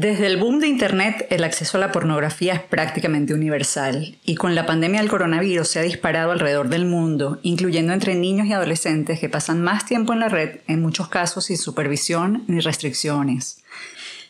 [0.00, 4.54] Desde el boom de Internet, el acceso a la pornografía es prácticamente universal y con
[4.54, 9.20] la pandemia del coronavirus se ha disparado alrededor del mundo, incluyendo entre niños y adolescentes
[9.20, 13.62] que pasan más tiempo en la red, en muchos casos sin supervisión ni restricciones.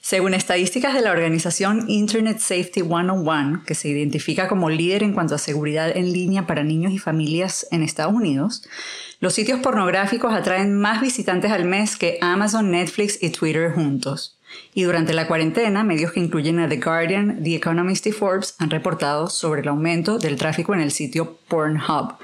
[0.00, 5.36] Según estadísticas de la organización Internet Safety 101, que se identifica como líder en cuanto
[5.36, 8.64] a seguridad en línea para niños y familias en Estados Unidos,
[9.20, 14.39] los sitios pornográficos atraen más visitantes al mes que Amazon, Netflix y Twitter juntos.
[14.74, 18.70] Y durante la cuarentena, medios que incluyen a The Guardian, The Economist y Forbes han
[18.70, 22.14] reportado sobre el aumento del tráfico en el sitio Pornhub.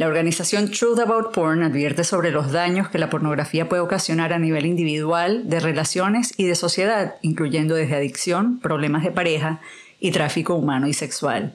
[0.00, 4.38] La organización Truth About Porn advierte sobre los daños que la pornografía puede ocasionar a
[4.38, 9.60] nivel individual, de relaciones y de sociedad, incluyendo desde adicción, problemas de pareja
[10.00, 11.54] y tráfico humano y sexual.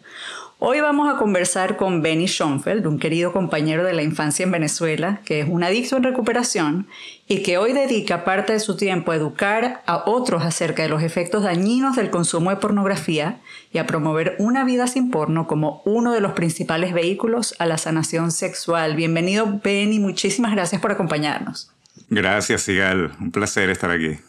[0.58, 5.20] Hoy vamos a conversar con Benny Schoenfeld, un querido compañero de la infancia en Venezuela,
[5.26, 6.88] que es un adicto en recuperación
[7.28, 11.04] y que hoy dedica parte de su tiempo a educar a otros acerca de los
[11.04, 13.42] efectos dañinos del consumo de pornografía
[13.74, 17.78] y a promover una vida sin porno como uno de los principales vehículos a la
[17.78, 18.96] sanación sexual.
[18.96, 21.70] Bienvenido, Benny, muchísimas gracias por acompañarnos.
[22.10, 23.12] Gracias, Sigal.
[23.20, 24.20] Un placer estar aquí.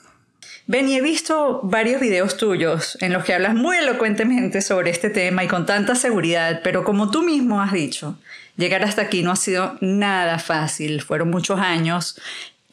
[0.69, 5.45] Benny, he visto varios videos tuyos en los que hablas muy elocuentemente sobre este tema
[5.45, 8.19] y con tanta seguridad, pero como tú mismo has dicho,
[8.57, 11.03] llegar hasta aquí no ha sido nada fácil.
[11.03, 12.21] Fueron muchos años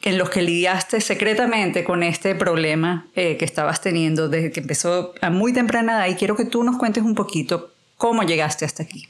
[0.02, 5.14] en los que lidiaste secretamente con este problema eh, que estabas teniendo desde que empezó
[5.20, 8.82] a muy temprana edad y quiero que tú nos cuentes un poquito cómo llegaste hasta
[8.82, 9.08] aquí.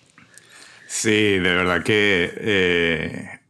[0.86, 3.40] Sí, de verdad que, eh,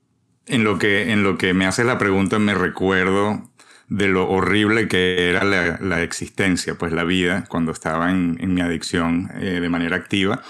[0.46, 3.50] en, lo que en lo que me haces la pregunta me recuerdo
[3.88, 9.30] de lo horrible que era la, existencia, pues la vida, cuando estaba en, mi adicción
[9.34, 10.42] eh, de manera activa.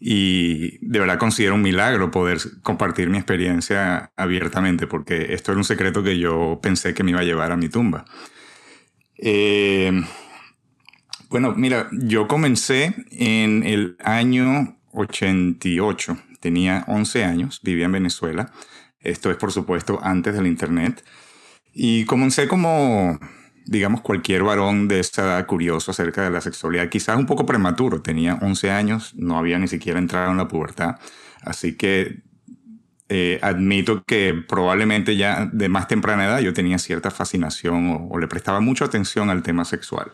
[0.00, 5.64] Y de verdad considero un milagro poder compartir mi experiencia abiertamente, porque esto era un
[5.64, 8.04] secreto que yo pensé que me iba a llevar a mi tumba.
[9.16, 9.92] Eh,
[11.30, 18.52] bueno, mira, yo comencé en el año 88, tenía 11 años, vivía en Venezuela.
[19.00, 21.04] Esto es, por supuesto, antes del Internet.
[21.80, 23.20] Y comencé como,
[23.64, 28.02] digamos, cualquier varón de esta edad curioso acerca de la sexualidad, quizás un poco prematuro,
[28.02, 30.96] tenía 11 años, no había ni siquiera entrado en la pubertad,
[31.40, 32.22] así que
[33.08, 38.26] eh, admito que probablemente ya de más temprana edad yo tenía cierta fascinación o, le
[38.26, 40.10] prestaba mucha atención al tema sexual.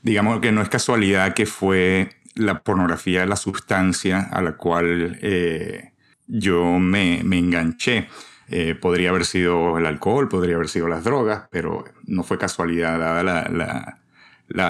[0.00, 5.92] Digamos que no es casualidad que fue la pornografía la sustancia a la cual eh,
[6.26, 8.08] yo me, me enganché.
[8.48, 12.98] Eh, podría haber sido el alcohol, podría haber sido las drogas, pero no fue casualidad
[12.98, 13.98] dada la,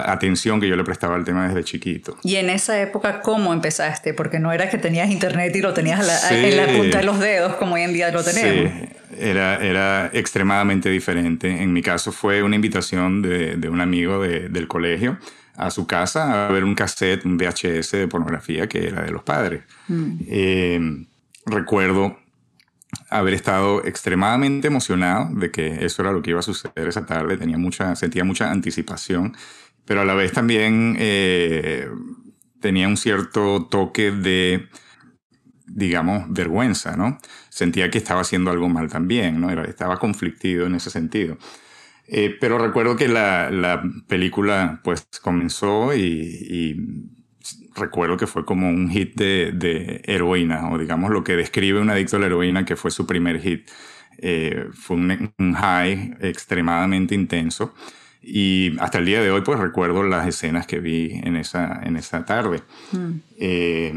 [0.05, 2.17] atención que yo le prestaba al tema desde chiquito.
[2.23, 4.13] Y en esa época, ¿cómo empezaste?
[4.13, 5.99] Porque no era que tenías internet y lo tenías
[6.31, 8.71] en la punta de los dedos como hoy en día lo tenemos.
[8.71, 8.89] Sí,
[9.19, 11.61] era, era extremadamente diferente.
[11.61, 15.17] En mi caso fue una invitación de, un amigo del colegio
[15.55, 19.23] a su casa a ver un cassette, un VHS de pornografía que era de los
[19.23, 19.63] padres.
[19.87, 20.13] Mm.
[20.27, 21.05] Eh,
[21.45, 22.22] recuerdo
[23.17, 27.37] haber estado extremadamente emocionado de que eso era lo que iba a suceder esa tarde,
[27.37, 29.35] tenía mucha, sentía mucha anticipación,
[29.85, 31.89] pero a la vez también eh,
[32.59, 34.69] tenía un cierto toque de,
[35.67, 37.17] digamos, vergüenza, ¿no?
[37.49, 39.51] Sentía que estaba haciendo algo mal también, ¿no?
[39.63, 41.37] Estaba conflictido en ese sentido.
[42.07, 46.75] Eh, pero recuerdo que la, la, película pues comenzó y, y
[47.75, 52.17] recuerdo que fue como un hit de, heroína, o digamos lo que describe un adicto
[52.17, 53.69] a la heroína, que fue su primer hit.
[54.19, 57.73] Eh, fue un, high extremadamente intenso.
[58.21, 61.97] Y hasta el día de hoy, pues recuerdo las escenas que vi en esa, en
[61.97, 62.61] esa tarde.
[62.91, 63.11] Mm.
[63.37, 63.93] Eh,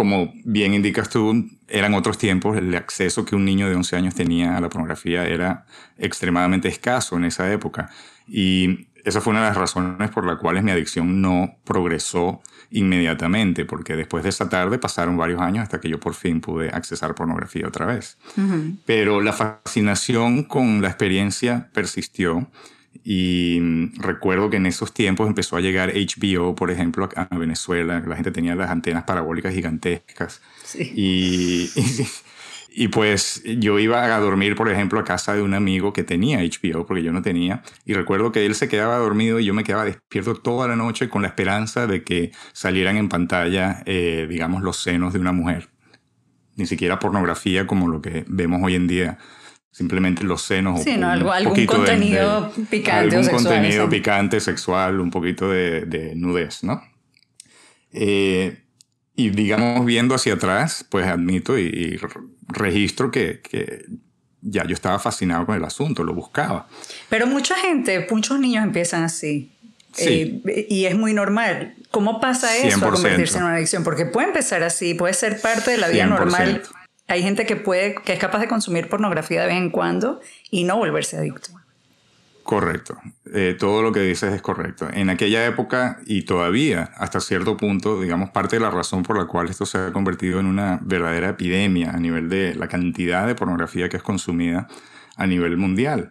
[0.00, 4.14] como bien indicas tú, eran otros tiempos, el acceso que un niño de 11 años
[4.14, 5.66] tenía a la pornografía era
[5.98, 7.90] extremadamente escaso en esa época.
[8.26, 13.64] Y esa fue una de las razones por las cuales mi adicción no progresó inmediatamente,
[13.64, 17.14] porque después de esa tarde pasaron varios años hasta que yo por fin pude accesar
[17.14, 18.16] pornografía otra vez.
[18.86, 22.48] Pero la fascinación con la experiencia persistió
[23.02, 28.02] y recuerdo que en esos tiempos empezó a llegar HBO, por ejemplo, a Venezuela.
[28.06, 30.40] La gente tenía las antenas parabólicas gigantescas.
[30.78, 32.06] y y
[32.88, 36.86] pues yo iba a dormir, por ejemplo, a casa de un amigo que tenía HBO,
[36.86, 37.62] porque yo no tenía.
[37.84, 41.08] Y recuerdo que él se quedaba dormido y yo me quedaba despierto toda la noche
[41.08, 45.68] con la esperanza de que salieran en pantalla, eh, digamos, los senos de una mujer.
[46.56, 49.18] Ni siquiera pornografía como lo que vemos hoy en día
[49.70, 50.82] simplemente los senos.
[50.82, 56.82] Sí, no, algo, algún contenido picante algún contenido picante, sexual, un poquito de, nudez, ¿no?
[57.92, 58.64] Eh,
[59.26, 62.00] y digamos, viendo hacia atrás, pues admito y,
[62.48, 63.84] registro que, que,
[64.42, 66.66] ya yo estaba fascinado con el asunto, lo buscaba.
[67.08, 69.52] Pero mucha gente, muchos niños empiezan así.
[69.92, 70.42] Sí.
[70.46, 71.74] Eh, y es muy normal.
[71.90, 73.82] ¿Cómo pasa eso a convertirse en una adicción?
[73.84, 76.62] Porque puede empezar así, puede ser parte de la vida normal
[77.10, 80.62] hay gente que puede, que es capaz de consumir pornografía de vez en cuando y
[80.62, 81.50] no volverse adicto.
[82.42, 82.98] Correcto.
[83.32, 84.88] Eh, todo lo que dices es correcto.
[84.92, 89.26] En aquella época y todavía, hasta cierto punto, digamos, parte de la razón por la
[89.26, 93.34] cual esto se ha convertido en una verdadera epidemia a nivel de la cantidad de
[93.34, 94.66] pornografía que es consumida
[95.16, 96.10] a nivel mundial.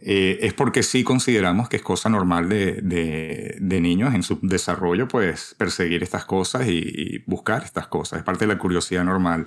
[0.00, 5.08] Eh, es porque sí consideramos que es cosa normal de, de, niños en su desarrollo,
[5.08, 8.20] pues perseguir estas cosas y, buscar estas cosas.
[8.20, 9.46] Es parte de la curiosidad normal.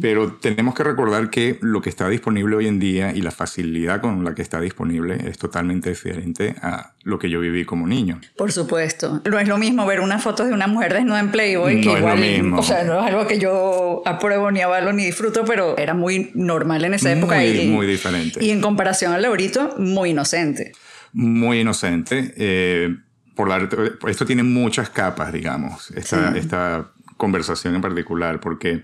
[0.00, 4.00] Pero tenemos que recordar que lo que está disponible hoy en día y la facilidad
[4.00, 8.20] con la que está disponible es totalmente diferente a lo que yo viví como niño.
[8.36, 9.22] Por supuesto.
[9.24, 12.54] No es lo mismo ver una foto de una mujer desnuda en Playboy, que igual,
[12.54, 16.32] O sea, no es algo que yo apruebo ni avalo ni disfruto, pero era muy
[16.34, 17.36] normal en esa época.
[17.36, 18.44] Muy, y, muy diferente.
[18.44, 20.72] Y en comparación al ahorita, muy inocente.
[21.12, 22.34] Muy inocente.
[22.36, 22.96] Eh,
[23.34, 23.68] por la,
[24.08, 28.82] esto tiene muchas capas, digamos, esta, esta conversación en particular, porque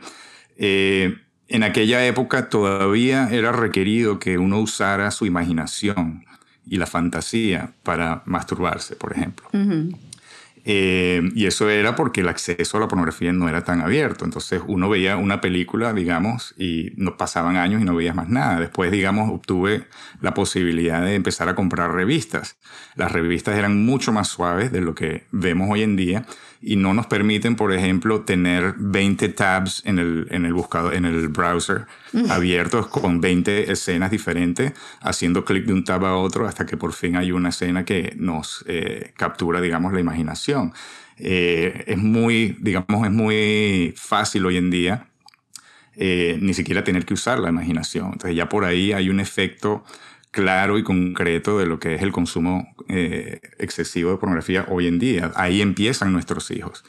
[0.57, 1.17] eh,
[1.49, 6.25] en aquella época todavía era requerido que uno usara su imaginación
[6.67, 9.49] y la fantasía para masturbarse, por ejemplo.
[10.65, 14.25] Eh, y eso era porque el acceso a la pornografía no era tan abierto.
[14.25, 18.61] Entonces uno veía una película, digamos, y no pasaban años y no veías más nada.
[18.61, 19.87] Después, digamos, obtuve
[20.21, 22.57] la posibilidad de empezar a comprar revistas.
[22.95, 26.27] Las revistas eran mucho más suaves de lo que vemos hoy en día
[26.63, 31.05] y no nos permiten, por ejemplo, tener 20 tabs en el, en el buscador, en
[31.05, 32.31] el browser mm.
[32.31, 36.93] abiertos con 20 escenas diferentes, haciendo clic de un tab a otro hasta que por
[36.93, 40.73] fin hay una escena que nos eh, captura, digamos, la imaginación.
[41.19, 45.09] Eh, es muy, digamos, es muy fácil hoy en día
[45.95, 48.13] eh, ni siquiera tener que usar la imaginación.
[48.13, 49.85] Entonces ya por ahí hay un efecto
[50.33, 54.99] claro y concreto de lo que es el consumo eh, excesivo de pornografía hoy en
[54.99, 55.31] día.
[55.37, 56.85] Ahí empiezan nuestros hijos.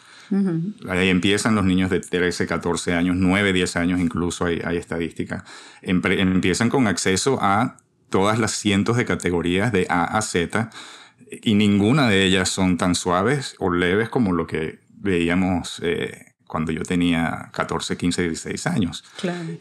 [0.90, 5.44] Ahí empiezan los niños de 13, 14 años, 9, 10 años incluso, hay, hay estadísticas.
[5.84, 7.78] empiezan con acceso a
[8.10, 10.72] todas las cientos de categorías de A a Z
[11.42, 16.72] y ninguna de ellas son tan suaves o leves como lo que veíamos eh, cuando
[16.72, 19.04] yo tenía 14, 15, 16 años.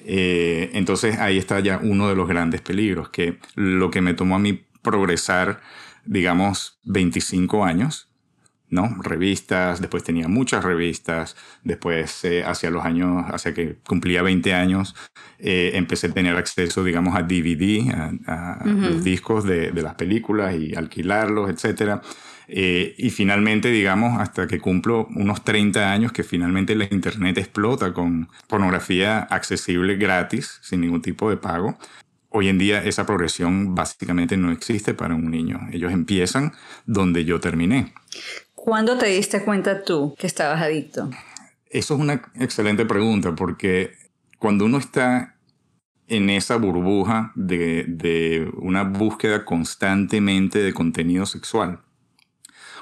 [0.05, 4.37] Eh, entonces ahí está ya uno de los grandes peligros, que lo que me tomó
[4.37, 5.63] a mí progresar,
[6.05, 8.11] digamos, 25 años,
[8.69, 8.95] ¿no?
[9.03, 11.35] Revistas, después tenía muchas revistas,
[11.65, 14.95] después eh, hacia los años, hacia que cumplía 20 años,
[15.39, 17.91] eh, empecé a tener acceso, digamos, a DVD,
[18.27, 22.03] a, los discos de, de, las películas y alquilarlos, etcétera.
[22.49, 27.93] Eh, y finalmente, digamos, hasta que cumplo unos 30 años, que finalmente la Internet explota
[27.93, 31.79] con pornografía accesible gratis, sin ningún tipo de pago.
[32.29, 35.61] Hoy en día esa progresión básicamente no existe para un niño.
[35.71, 36.53] Ellos empiezan
[36.87, 37.93] donde yo terminé.
[38.55, 41.11] ¿Cuándo te diste cuenta tú que estabas adicto?
[41.69, 43.93] Eso es una excelente pregunta porque
[44.39, 45.37] cuando uno está
[46.09, 51.81] en esa burbuja de, de una búsqueda constantemente de contenido sexual,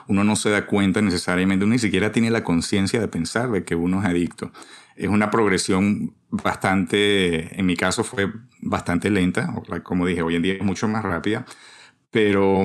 [0.08, 3.64] uno no se da cuenta necesariamente, uno ni siquiera tiene la conciencia de pensar de
[3.64, 4.52] que uno es adicto.
[4.96, 10.54] Es una progresión bastante, en mi caso fue bastante lenta, como dije, hoy en día
[10.54, 11.46] es mucho más rápida,
[12.10, 12.62] pero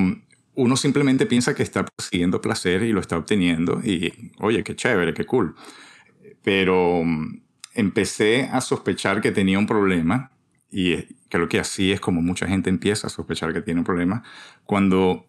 [0.56, 5.14] uno simplemente piensa que está persiguiendo placer y lo está obteniendo y, oye, qué chévere,
[5.14, 5.56] qué cool.
[6.44, 7.42] Pero mm,
[7.74, 10.32] empecé a sospechar que tenía un problema
[10.72, 10.96] y
[11.30, 14.24] creo que así es como mucha gente empieza a sospechar que tiene un problema
[14.66, 15.26] cuando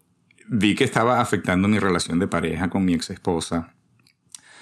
[0.47, 3.73] vi que estaba afectando mi relación de pareja con mi ex esposa.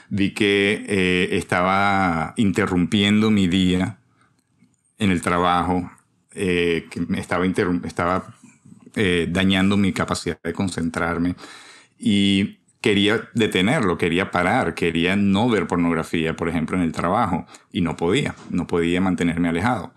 [0.09, 3.97] Vi que eh, estaba interrumpiendo mi día
[4.97, 5.89] en el trabajo,
[6.33, 8.35] eh, que me estaba, estaba
[8.95, 11.35] eh, dañando mi capacidad de concentrarme.
[11.97, 17.47] Y quería detenerlo, quería parar, quería no ver pornografía, por ejemplo, en el trabajo.
[17.71, 19.93] Y no podía, no podía mantenerme alejado.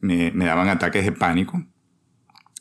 [0.00, 1.64] Me, me daban ataques de pánico,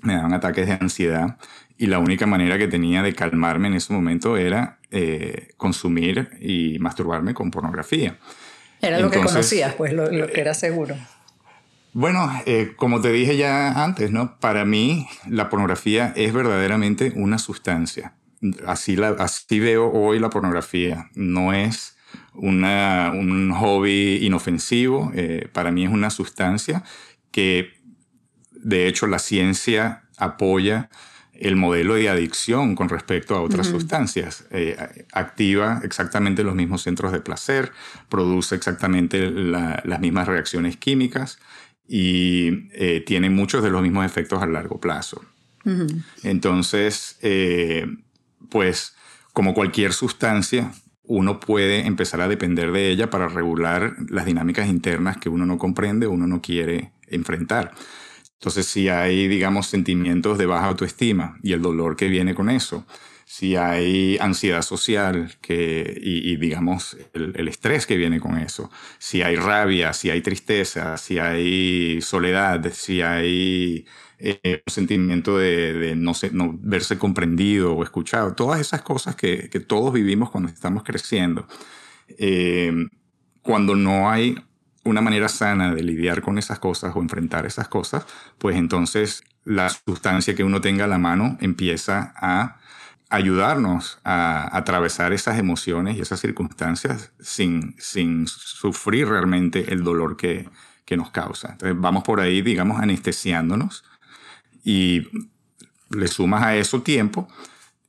[0.01, 1.38] me daban ataques de ansiedad
[1.77, 6.79] y la única manera que tenía de calmarme en ese momento era eh, consumir y
[6.79, 8.17] masturbarme con pornografía.
[8.81, 10.96] Era lo que conocías, pues, lo, que era seguro.
[11.93, 14.39] Bueno, eh, como te dije ya antes, ¿no?
[14.39, 18.13] Para mí la pornografía es verdaderamente una sustancia.
[18.67, 21.10] Así, la, así veo hoy la pornografía.
[21.15, 21.98] No es
[22.34, 25.12] una, un hobby inofensivo.
[25.15, 26.84] Eh, para mí es una sustancia
[27.31, 27.77] que
[28.67, 30.89] de hecho, la ciencia apoya
[31.39, 34.46] el modelo de adicción con respecto a otras sustancias.
[34.51, 34.75] Eh,
[35.12, 37.72] activa exactamente los mismos centros de placer,
[38.10, 41.39] produce exactamente las mismas reacciones químicas
[41.88, 45.24] y eh, tiene muchos de los mismos efectos a largo plazo.
[46.24, 47.86] Entonces, eh,
[48.50, 48.96] pues
[49.34, 50.72] como cualquier sustancia,
[51.03, 55.58] uno puede empezar a depender de ella para regular las dinámicas internas que uno no
[55.58, 57.74] comprende uno no quiere enfrentar.
[58.39, 62.86] Entonces, si hay, digamos, sentimientos de baja autoestima y el dolor que viene con eso,
[63.25, 69.36] si hay ansiedad social que, y, digamos, el, estrés que viene con eso, si hay
[69.36, 73.86] rabia, si hay tristeza, si hay soledad, si hay
[74.20, 79.60] eh, un sentimiento de, no, no, verse comprendido o escuchado, todas esas cosas que, que
[79.60, 81.48] todos vivimos cuando estamos creciendo.
[82.17, 82.72] Eh,
[83.41, 84.38] cuando no hay
[84.88, 88.06] una manera sana de lidiar con esas cosas o enfrentar esas cosas,
[88.38, 92.58] pues entonces la sustancia que uno tenga a la mano empieza a
[93.10, 100.50] ayudarnos a, atravesar esas emociones y esas circunstancias sin, sin sufrir realmente el dolor que,
[100.86, 101.51] que nos causa.
[101.51, 103.84] Entonces vamos por ahí, digamos, anestesiándonos
[104.63, 105.08] y
[105.89, 107.27] le sumas a eso tiempo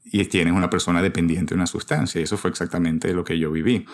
[0.04, 2.20] y tienes una persona dependiente de una sustancia.
[2.20, 3.86] Y eso fue exactamente lo que yo viví.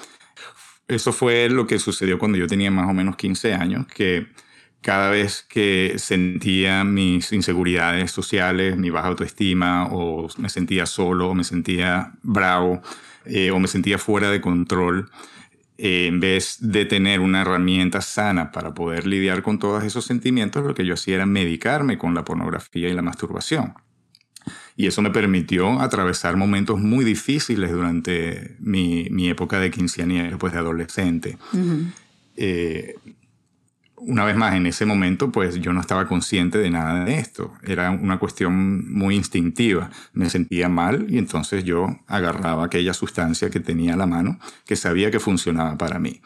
[0.87, 4.27] Eso fue lo que sucedió cuando yo tenía más o menos 15 años, que
[4.83, 11.35] cada vez que sentía mis inseguridades sociales, mi baja autoestima, o me sentía solo, o
[11.35, 12.83] me sentía bravo,
[13.25, 15.11] eh, o me sentía fuera de control,
[15.79, 20.65] eh, en vez de tener una herramienta sana para poder lidiar con todos esos sentimientos,
[20.65, 23.75] lo que yo hacía era medicarme con la pornografía y la masturbación.
[24.77, 30.53] Y eso me permitió atravesar momentos muy difíciles durante mi, mi época de quinceañera, pues
[30.53, 31.39] de adolescente.
[32.37, 32.95] Eh,
[34.07, 37.53] una vez más, en ese momento, pues yo no estaba consciente de nada de esto.
[37.63, 39.91] Era una cuestión muy instintiva.
[40.13, 44.77] Me sentía mal y entonces yo agarraba aquella sustancia que tenía a la mano, que
[44.77, 46.21] sabía que funcionaba para mí.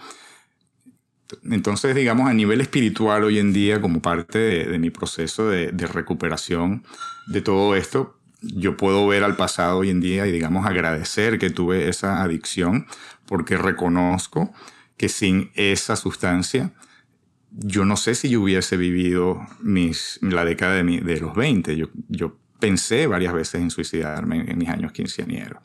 [1.45, 5.73] Entonces, digamos, a nivel espiritual hoy en día, como parte de, de mi proceso de,
[5.73, 6.85] de, recuperación
[7.27, 11.51] de todo esto, yo puedo ver al pasado hoy en día y, digamos, agradecer que
[11.51, 12.87] tuve esa adicción
[13.27, 14.53] porque reconozco
[14.97, 16.73] que sin esa sustancia,
[17.51, 21.77] yo no sé si yo hubiese vivido mis, la década de, de los 20.
[21.77, 25.63] Yo, yo, pensé varias veces en suicidarme en, mis años quinceañeros.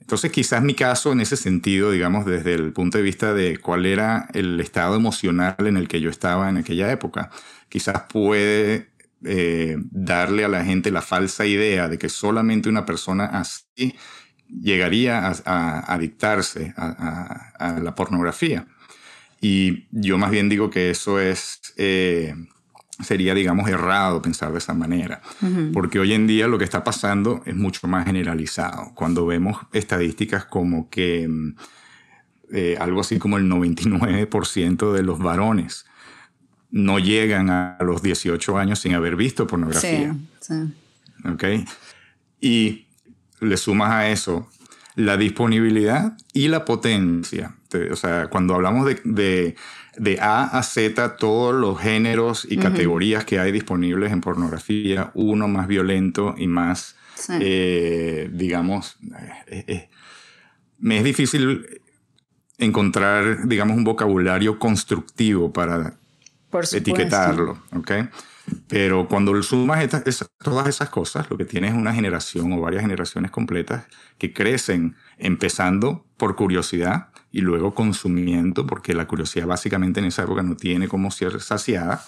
[0.00, 3.86] Entonces, quizás mi caso en ese sentido, digamos, desde el punto de vista de cuál
[3.86, 7.30] era el estado emocional en el que yo estaba en aquella época,
[7.68, 8.90] quizás puede
[9.24, 13.94] eh, darle a la gente la falsa idea de que solamente una persona así
[14.48, 18.66] llegaría a, dictarse a, la pornografía.
[19.40, 22.34] Y yo más bien digo que eso es, eh,
[23.02, 25.20] sería, digamos, errado pensar de esa manera,
[25.72, 28.92] porque hoy en día lo que está pasando es mucho más generalizado.
[28.94, 31.56] Cuando vemos estadísticas como que mm,
[32.52, 35.86] eh, algo así como el 99% de los varones
[36.74, 40.12] no llegan a los 18 años sin haber visto pornografía.
[40.40, 41.28] Sí, sí.
[41.32, 41.44] ¿Ok?
[42.40, 42.88] Y
[43.40, 44.50] le sumas a eso
[44.96, 47.54] la disponibilidad y la potencia.
[47.92, 49.54] O sea, cuando hablamos de,
[49.96, 55.46] de, A a Z, todos los géneros y categorías que hay disponibles en pornografía, uno
[55.46, 56.96] más violento y más,
[57.40, 58.96] eh, digamos,
[59.46, 59.88] eh, eh,
[60.80, 61.66] me es difícil
[62.58, 65.98] encontrar, digamos, un vocabulario constructivo para
[66.72, 67.92] etiquetarlo, ¿ok?
[68.68, 69.86] Pero cuando sumas
[70.42, 73.86] todas esas cosas, lo que tienes es una generación o varias generaciones completas
[74.18, 80.42] que crecen empezando por curiosidad y luego consumiendo, porque la curiosidad básicamente en esa época
[80.42, 82.04] no tiene como ser saciada,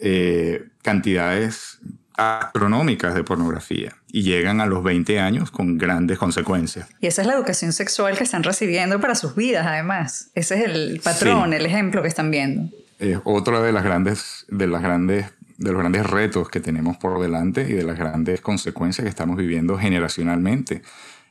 [0.00, 1.80] eh, cantidades
[2.14, 6.88] astronómicas de pornografía y llegan a los 20 años con grandes consecuencias.
[7.00, 10.30] Y esa es la educación sexual que están recibiendo para sus vidas, además.
[10.34, 12.70] Ese es el patrón, el ejemplo que están viendo
[13.02, 15.26] es otra de las grandes, de las grandes,
[15.58, 19.36] de los grandes retos que tenemos por delante y de las grandes consecuencias que estamos
[19.36, 20.82] viviendo generacionalmente.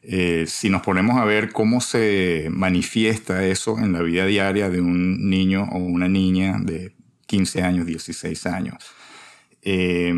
[0.03, 4.81] Eh, si nos ponemos a ver cómo se manifiesta eso en la vida diaria de
[4.81, 6.93] un niño o una niña de
[7.27, 8.83] 15 años, 16 años,
[9.61, 10.13] eh,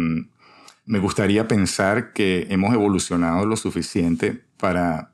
[0.86, 5.12] me gustaría pensar que hemos evolucionado lo suficiente para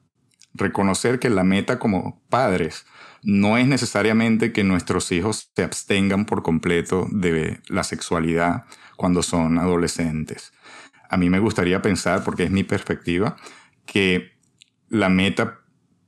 [0.54, 2.86] reconocer que la meta como padres
[3.24, 9.58] no es necesariamente que nuestros hijos se abstengan por completo de la sexualidad cuando son
[9.58, 10.52] adolescentes.
[11.10, 13.36] A mí me gustaría pensar, porque es mi perspectiva,
[13.86, 14.34] que
[14.90, 15.60] la meta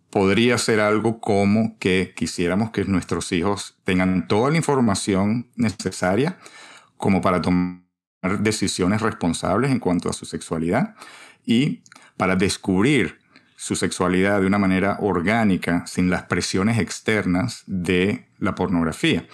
[0.10, 6.38] podría ser algo como que quisiéramos que nuestros hijos tengan toda la información necesaria
[6.98, 7.82] como para tomar
[8.39, 10.96] decisiones responsables en cuanto a su sexualidad
[11.46, 11.82] y
[12.18, 13.21] para descubrir
[13.62, 19.27] su sexualidad de una manera orgánica, sin las presiones externas de la pornografía.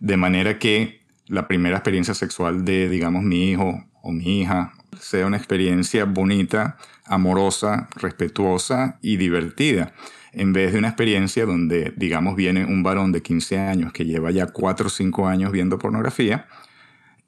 [0.00, 5.24] De manera que la primera experiencia sexual de, digamos, mi hijo o mi hija sea
[5.24, 9.94] una experiencia bonita, amorosa, respetuosa y divertida,
[10.34, 14.30] en vez de una experiencia donde, digamos, viene un varón de 15 años que lleva
[14.30, 16.46] ya 4 o 5 años viendo pornografía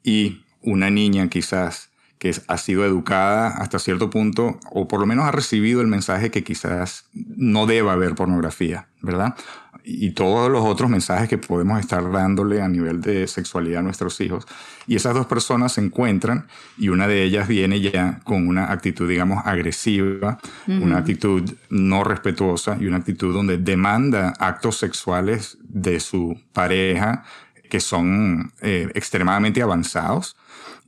[0.03, 1.89] y una niña quizás
[2.23, 6.31] que ha sido educada hasta cierto punto, o por lo menos ha recibido el mensaje
[6.31, 9.35] que quizás no deba haber pornografía, ¿verdad?
[9.83, 14.21] Y todos los otros mensajes que podemos estar dándole a nivel de sexualidad a nuestros
[14.21, 14.47] hijos.
[14.87, 19.09] Y esas dos personas se encuentran y una de ellas viene ya con una actitud,
[19.09, 26.39] digamos, agresiva, una actitud no respetuosa y una actitud donde demanda actos sexuales de su
[26.53, 27.25] pareja
[27.69, 30.37] que son eh, extremadamente avanzados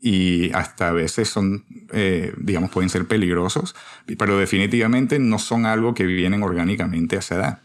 [0.06, 3.76] y hasta a veces son, eh, digamos, pueden ser peligrosos,
[4.20, 7.60] pero definitivamente no son algo que vienen orgánicamente a esa edad.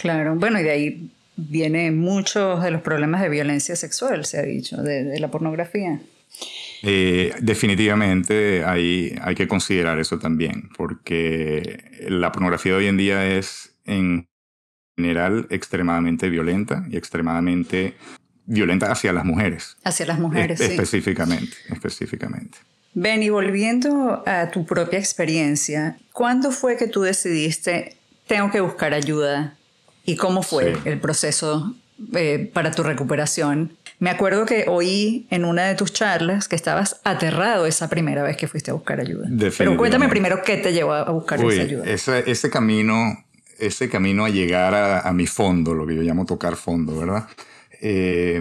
[0.00, 4.42] Claro, bueno, y de ahí vienen muchos de los problemas de violencia sexual, se ha
[4.42, 6.00] dicho, de, la pornografía.
[6.82, 13.26] Eh, definitivamente hay, hay que considerar eso también, porque la pornografía de hoy en día
[13.26, 14.26] es en
[14.96, 17.92] general extremadamente violenta y extremadamente
[18.46, 19.76] violenta hacia las mujeres.
[19.84, 20.66] Hacia las mujeres, sí.
[20.66, 22.58] Específicamente, específicamente.
[22.94, 27.96] Benny, volviendo a tu propia experiencia, ¿cuándo fue que tú decidiste,
[28.26, 29.56] tengo que buscar ayuda?
[30.04, 31.74] ¿Y cómo fue el proceso
[32.14, 33.76] eh, para tu recuperación?
[33.98, 38.36] Me acuerdo que oí en una de tus charlas que estabas aterrado esa primera vez
[38.36, 39.28] que fuiste a buscar ayuda.
[39.58, 41.84] Pero cuéntame primero qué te llevó a buscar esa ayuda.
[41.86, 43.24] Ese, ese, camino,
[43.58, 47.26] ese camino a llegar a, a mi fondo, lo que yo llamo tocar fondo, ¿verdad?
[47.86, 48.40] Eh,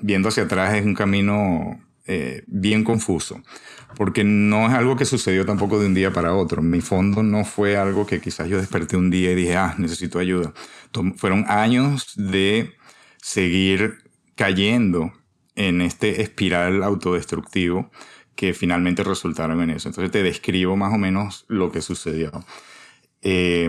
[0.00, 3.42] viendo hacia atrás es un camino eh, bien confuso,
[3.96, 6.62] porque no es algo que sucedió tampoco de un día para otro.
[6.62, 10.20] Mi fondo no fue algo que quizás yo desperté un día y dije, ah, necesito
[10.20, 10.54] ayuda.
[11.16, 12.74] fueron años de
[13.20, 13.98] seguir
[14.36, 15.12] cayendo
[15.56, 17.90] en este espiral autodestructivo
[18.36, 19.88] que finalmente resultaron en eso.
[19.88, 22.30] Entonces te describo más o menos lo que sucedió.
[23.20, 23.68] Eh,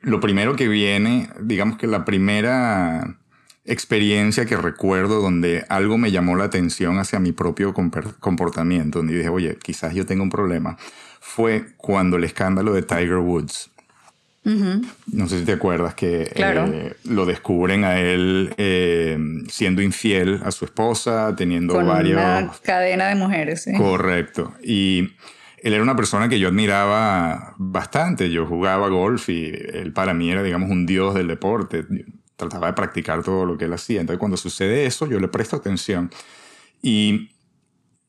[0.00, 3.18] lo primero que viene, digamos que la primera
[3.64, 9.28] experiencia que recuerdo donde algo me llamó la atención hacia mi propio comportamiento, donde dije,
[9.28, 10.76] oye, quizás yo tengo un problema,
[11.20, 13.70] fue cuando el escándalo de Tiger Woods.
[14.44, 20.50] No sé si te acuerdas que eh, lo descubren a él eh, siendo infiel a
[20.50, 22.20] su esposa, teniendo Con varios...
[22.20, 23.66] Una cadena de mujeres.
[23.78, 24.52] Correcto.
[24.62, 25.14] Y
[25.62, 28.30] él era una persona que yo admiraba bastante.
[28.30, 31.86] Yo jugaba golf y él para mí era, digamos, un dios del deporte
[32.36, 34.00] trataba de practicar todo lo que él hacía.
[34.00, 36.10] Entonces cuando sucede eso, yo le presto atención.
[36.82, 37.30] Y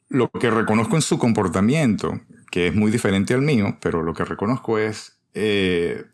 [0.10, 2.20] lo que reconozco en su comportamiento,
[2.52, 6.06] que es muy diferente al mío, pero lo que reconozco es eh,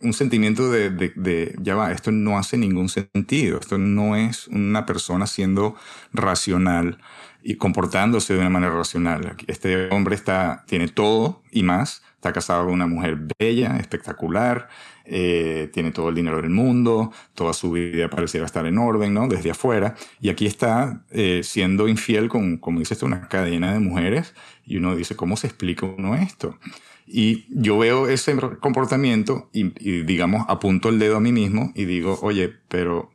[0.00, 4.84] un sentimiento de, de, ya va, esto no hace ningún sentido, esto no es una
[4.84, 5.74] persona siendo
[6.12, 6.98] racional
[7.42, 9.36] y comportándose de una manera racional.
[9.46, 14.68] Este hombre está, tiene todo y más, está casado con una mujer bella, espectacular,
[15.08, 19.28] eh, tiene todo el dinero del mundo, toda su vida pareciera estar en orden, ¿no?
[19.28, 19.94] Desde afuera.
[20.20, 24.34] Y aquí está eh, siendo infiel con, como dices una cadena de mujeres.
[24.64, 26.58] Y uno dice, ¿cómo se explica uno esto?
[27.06, 31.84] Y yo veo ese comportamiento y, y digamos, apunto el dedo a mí mismo y
[31.84, 33.10] digo, oye, pero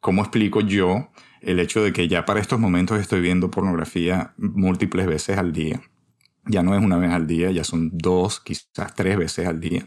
[0.00, 1.10] ¿cómo explico yo
[1.42, 5.82] el hecho de que ya para estos momentos estoy viendo pornografía múltiples veces al día?
[6.46, 9.86] Ya no es una vez al día, ya son dos, quizás tres veces al día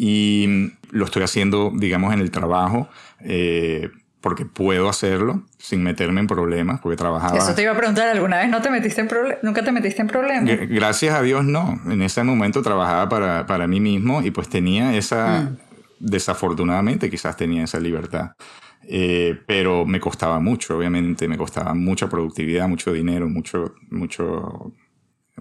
[0.00, 2.88] y lo estoy haciendo, digamos, en el trabajo.
[3.20, 7.36] Eh, porque puedo hacerlo sin meterme en problemas, porque trabajaba...
[7.36, 9.08] Eso te iba a preguntar, ¿alguna vez no te metiste en
[9.42, 10.44] nunca te metiste en problemas?
[10.68, 11.80] Gracias a Dios no.
[11.86, 15.42] En ese momento trabajaba para, para mí mismo y pues tenía esa...
[15.42, 15.58] Mm.
[16.00, 18.32] Desafortunadamente quizás tenía esa libertad.
[18.84, 24.72] Eh, pero me costaba mucho, obviamente, me costaba mucha productividad, mucho dinero, mucho, mucho,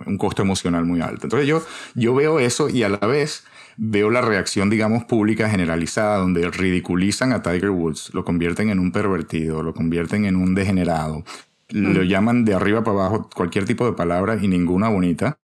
[0.06, 1.28] un costo emocional muy alto.
[1.28, 3.46] Entonces yo, yo veo eso y a la vez
[3.78, 8.92] veo la reacción, digamos, pública generalizada, donde ridiculizan a Tiger Woods, lo convierten en un
[8.92, 11.24] pervertido, lo convierten en un degenerado,
[11.70, 15.40] lo llaman de arriba para abajo cualquier tipo de palabra y ninguna bonita.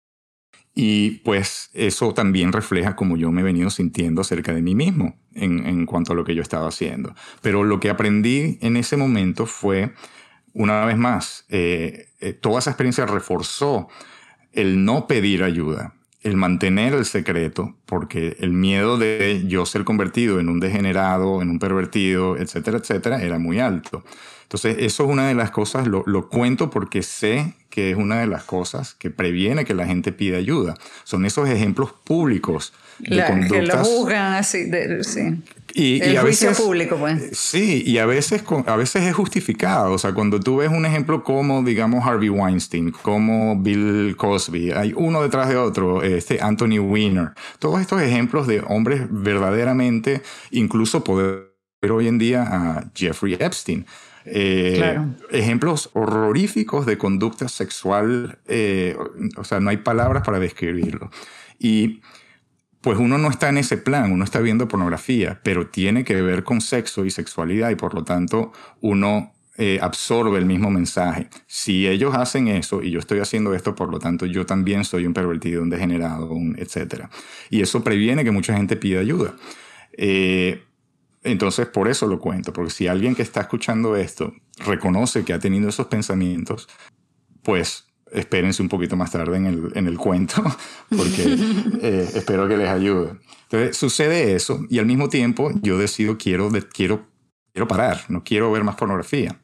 [0.73, 5.17] Y pues eso también refleja cómo yo me he venido sintiendo acerca de mí mismo
[5.35, 7.13] en, en cuanto a lo que yo estaba haciendo.
[7.41, 9.91] Pero lo que aprendí en ese momento fue,
[10.53, 13.89] una vez más, eh, eh, toda esa experiencia reforzó
[14.53, 20.39] el no pedir ayuda el mantener el secreto, porque el miedo de yo ser convertido
[20.39, 24.03] en un degenerado, en un pervertido, etcétera, etcétera, era muy alto.
[24.43, 28.27] Entonces, eso es una de las cosas, lo, cuento porque sé que es una de
[28.27, 30.75] las cosas que previene que la gente pida ayuda.
[31.03, 33.59] Son esos ejemplos públicos de conductas.
[33.59, 34.69] Que lo juzgan así,
[35.03, 35.41] sí.
[35.73, 37.37] Y, el a juicio veces, público, pues.
[37.37, 39.93] Sí, y a veces, a veces es justificado.
[39.93, 44.93] O sea, cuando tú ves un ejemplo como, digamos, Harvey Weinstein, como Bill Cosby, hay
[44.95, 47.29] uno detrás de otro, este Anthony Weiner,
[47.59, 53.85] todos estos ejemplos de hombres verdaderamente, incluso poder ver hoy en día a Jeffrey Epstein.
[54.25, 54.99] Eh,
[55.31, 58.95] ejemplos horroríficos de conducta sexual, eh,
[59.37, 61.09] o sea, no hay palabras para describirlo.
[61.59, 62.01] Y
[62.81, 66.43] pues uno no está en ese plan, uno está viendo pornografía, pero tiene que ver
[66.43, 71.29] con sexo y sexualidad y por lo tanto uno eh, absorbe el mismo mensaje.
[71.45, 75.05] Si ellos hacen eso y yo estoy haciendo esto, por lo tanto yo también soy
[75.05, 77.05] un pervertido, un degenerado, un etc.
[77.51, 79.35] Y eso previene que mucha gente pida ayuda.
[79.93, 80.63] Eh,
[81.23, 85.39] entonces por eso lo cuento, porque si alguien que está escuchando esto reconoce que ha
[85.39, 86.67] tenido esos pensamientos,
[87.43, 90.43] pues espérense un poquito más tarde en el, en el cuento,
[90.89, 91.23] porque
[91.81, 93.13] eh, espero que les ayude.
[93.43, 97.07] Entonces sucede eso y al mismo tiempo yo decido quiero, quiero,
[97.53, 99.40] quiero parar, no quiero ver más pornografía.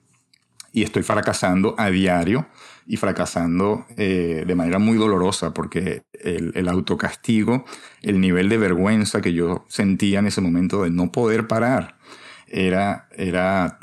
[0.74, 2.48] Y estoy fracasando a diario
[2.86, 7.66] y fracasando eh, de manera muy dolorosa porque el, el, autocastigo,
[8.02, 11.98] el nivel de vergüenza que yo sentía en ese momento de no poder parar,
[12.48, 13.80] era, era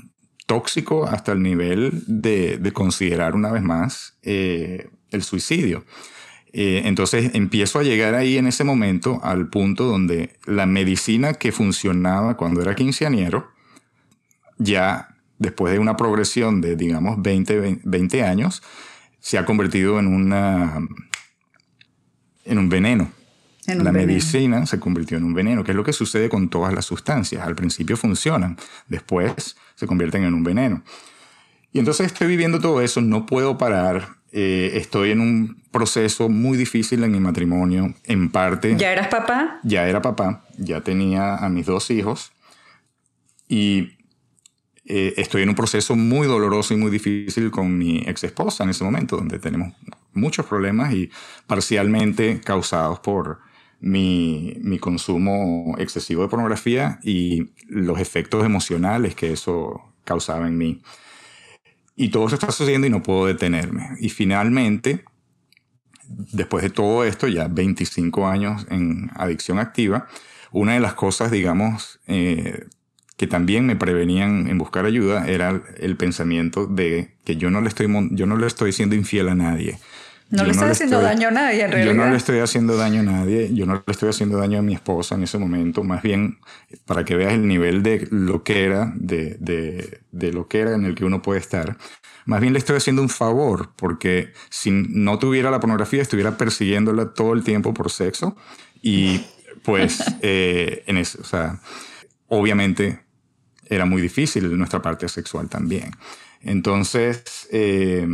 [0.46, 5.84] tóxico hasta el nivel de, considerar una vez más eh, el suicidio.
[6.52, 11.50] Eh, entonces empiezo a llegar ahí en ese momento al punto donde la medicina que
[11.50, 13.50] funcionaba cuando era quinceañero,
[14.58, 18.62] ya después de una progresión de, digamos, 20, 20 años,
[19.20, 20.80] se ha convertido en, una,
[22.44, 23.10] en un veneno
[23.66, 26.84] la medicina se convirtió en un veneno, que es lo que sucede con todas las
[26.84, 27.46] sustancias.
[27.46, 30.82] Al principio funcionan, después se convierten en un veneno.
[31.72, 36.56] Y entonces estoy viviendo todo eso, no puedo parar, eh, estoy en un proceso muy
[36.56, 38.76] difícil en mi matrimonio, en parte...
[38.76, 39.60] ¿Ya eras papá?
[39.64, 42.32] Ya era papá, ya tenía a mis dos hijos
[43.48, 43.96] y
[44.86, 48.70] eh, estoy en un proceso muy doloroso y muy difícil con mi ex esposa en
[48.70, 49.72] ese momento, donde tenemos
[50.12, 51.10] muchos problemas y
[51.46, 53.40] parcialmente causados por
[53.80, 60.82] mi, mi, consumo excesivo de pornografía y los efectos emocionales que eso causaba en mí.
[61.96, 63.90] Y todo eso está sucediendo y no puedo detenerme.
[64.00, 65.04] Y finalmente,
[66.08, 70.08] después de todo esto, ya 25 años en adicción activa,
[70.50, 72.66] una de las cosas, digamos, eh,
[73.16, 77.68] que también me prevenían en buscar ayuda era el pensamiento de que yo no le
[77.68, 79.78] estoy, yo no le estoy siendo infiel a nadie
[80.30, 81.92] no le estás haciendo daño a nadie, en realidad.
[81.92, 84.62] Yo no le estoy haciendo daño a nadie, yo no le estoy haciendo daño a
[84.62, 86.38] mi esposa en ese momento, más bien
[86.86, 90.74] para que veas el nivel de lo que era, de, de, de lo que era
[90.74, 91.76] en el que uno puede estar.
[92.26, 97.12] Más bien le estoy haciendo un favor, porque si no tuviera la pornografía, estuviera persiguiéndola
[97.12, 98.36] todo el tiempo por sexo.
[98.80, 99.24] Y
[99.62, 101.60] pues, eh, en eso, o sea,
[102.28, 103.03] obviamente
[103.68, 105.90] era muy difícil nuestra parte sexual también.
[106.42, 108.06] Entonces, eh,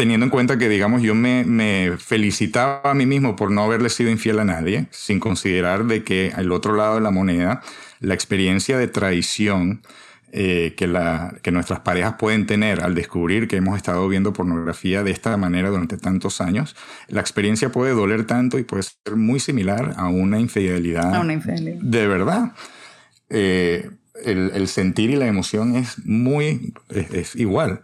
[0.00, 4.10] teniendo en cuenta que, digamos, yo me, felicitaba a mí mismo por no haberle sido
[4.10, 7.60] infiel a nadie, sin considerar de que al otro lado de la moneda,
[8.00, 9.82] la experiencia de traición
[10.32, 15.02] eh, que, la, que nuestras parejas pueden tener al descubrir que hemos estado viendo pornografía
[15.02, 16.76] de esta manera durante tantos años,
[17.08, 21.14] la experiencia puede doler tanto y puede ser muy similar a una infidelidad.
[21.14, 21.78] A una infidelidad.
[21.82, 22.52] De verdad.
[23.30, 23.90] Eh,
[24.24, 27.82] el, sentir y la emoción es muy, es igual.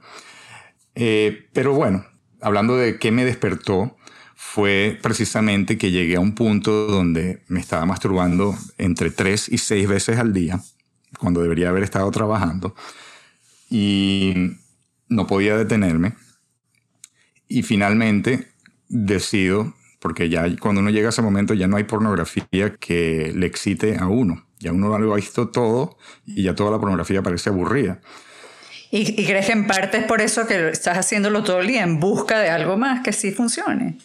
[0.94, 2.04] Eh, pero bueno,
[2.40, 3.96] hablando de qué me despertó,
[4.34, 9.88] fue precisamente que llegué a un punto donde me estaba masturbando entre tres y seis
[9.88, 10.60] veces al día,
[11.18, 12.74] cuando debería haber estado trabajando,
[13.70, 14.34] y
[15.08, 16.14] no podía detenerme.
[17.48, 18.48] Y finalmente
[18.88, 23.46] decido, porque ya cuando uno llega a ese momento ya no hay pornografía que le
[23.46, 24.45] excite a uno.
[24.58, 28.00] Ya uno lo ha visto todo y ya toda la pornografía parece aburrida.
[28.90, 32.00] ¿Y, crees que en parte es por eso que estás haciéndolo todo el día en
[32.00, 33.98] busca de algo más que sí funcione?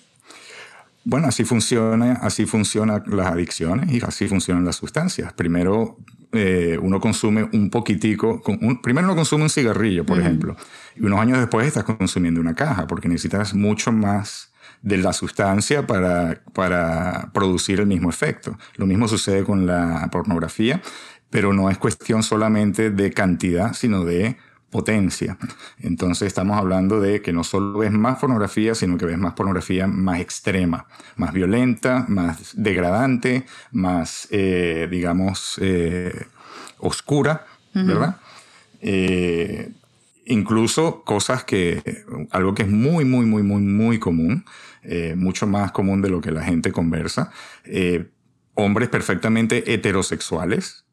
[1.03, 5.33] Bueno, así funciona, así funcionan las adicciones y así funcionan las sustancias.
[5.33, 5.97] Primero
[6.31, 8.41] eh, uno consume un poquitico,
[8.83, 10.55] primero uno consume un cigarrillo, por ejemplo,
[10.95, 14.50] y unos años después estás consumiendo una caja porque necesitas mucho más
[14.81, 18.57] de la sustancia para, para producir el mismo efecto.
[18.75, 20.81] Lo mismo sucede con la pornografía,
[21.29, 24.37] pero no es cuestión solamente de cantidad, sino de
[24.71, 25.37] potencia.
[25.79, 29.85] Entonces estamos hablando de que no solo ves más pornografía, sino que ves más pornografía
[29.85, 36.25] más extrema, más violenta, más degradante, más, eh, digamos, eh,
[36.79, 38.17] oscura, ¿verdad?
[38.79, 39.71] Eh,
[40.25, 44.45] incluso cosas que, algo que es muy, muy, muy, muy, muy común,
[44.83, 47.31] eh, mucho más común de lo que la gente conversa,
[47.65, 48.09] eh,
[48.55, 50.85] hombres perfectamente heterosexuales,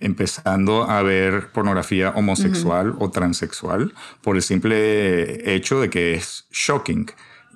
[0.00, 7.06] empezando a ver pornografía homosexual o transexual por el simple hecho de que es shocking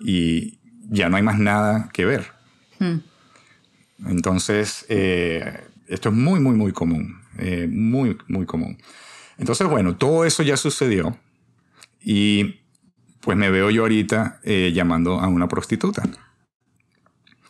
[0.01, 2.27] y ya no hay más nada que ver.
[2.79, 2.99] Hmm.
[4.07, 7.21] Entonces, eh, esto es muy, muy, muy común,
[7.69, 8.79] muy, muy común.
[9.39, 11.19] Entonces, bueno, todo eso ya sucedió
[12.01, 12.61] y
[13.21, 16.03] pues me veo yo ahorita eh, llamando a una prostituta.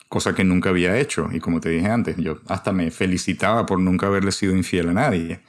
[0.08, 1.28] Cosa que nunca había hecho.
[1.32, 4.94] Y como te dije antes, yo hasta me felicitaba por nunca haberle sido infiel a
[4.94, 5.40] nadie.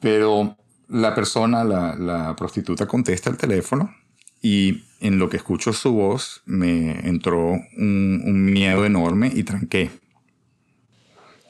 [0.00, 0.56] Pero
[0.88, 3.94] la persona, la, prostituta, contesta el teléfono
[4.42, 9.90] y en lo que escucho su voz me entró un, miedo enorme y tranqué.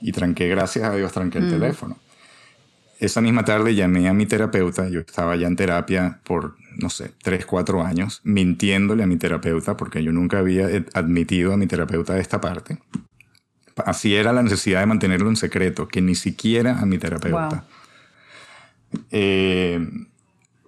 [0.00, 1.50] Y tranqué, gracias a Dios, tranqué el mm.
[1.50, 1.96] teléfono.
[3.00, 7.12] Esa misma tarde llamé a mi terapeuta, yo estaba ya en terapia por, no sé,
[7.22, 12.12] tres, cuatro años, mintiéndole a mi terapeuta porque yo nunca había admitido a mi terapeuta
[12.12, 12.78] de esta parte.
[13.86, 17.64] Así era la necesidad de mantenerlo en secreto, que ni siquiera a mi terapeuta.
[19.10, 19.88] Eh,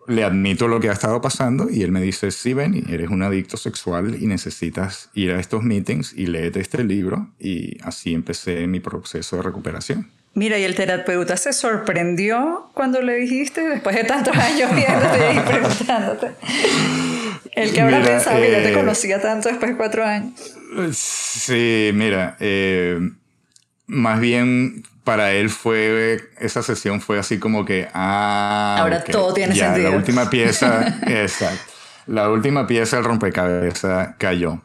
[0.08, 3.22] le admito lo que ha estado pasando y él me dice, sí, Benny, eres un
[3.22, 7.30] adicto sexual y necesitas ir a estos meetings y léete este libro.
[7.38, 10.21] Y así empecé mi proceso de recuperación.
[10.34, 15.40] Mira, y el terapeuta se sorprendió cuando le dijiste, después de tantos años viéndote y
[15.46, 16.30] preguntándote.
[17.54, 20.32] El que habrá pensado que ya te eh, conocía tanto después de cuatro años.
[20.92, 22.98] Sí, mira, eh,
[23.86, 29.54] más bien para él fue, esa sesión fue así como que, ah, ahora todo tiene
[29.54, 29.90] ya, sentido.
[29.90, 31.72] La última pieza, exacto,
[32.06, 34.62] la última pieza del rompecabezas cayó.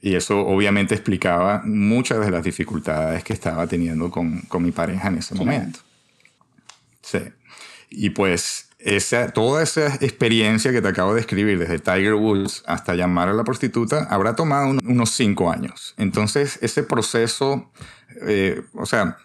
[0.00, 5.08] Y eso obviamente explicaba muchas de las dificultades que estaba teniendo con, con mi pareja
[5.08, 5.80] en ese momento.
[7.02, 7.20] Sí.
[7.90, 12.94] Y pues esa, toda esa experiencia que te acabo de escribir, desde Tiger Woods hasta
[12.94, 15.94] llamar a la prostituta, habrá tomado unos cinco años.
[15.96, 17.72] Entonces, ese proceso,
[18.22, 19.18] eh, o sea,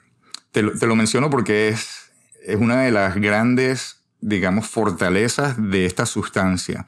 [0.52, 2.12] te lo, te lo, menciono porque es,
[2.44, 6.88] es una de las grandes, digamos, fortalezas de esta sustancia.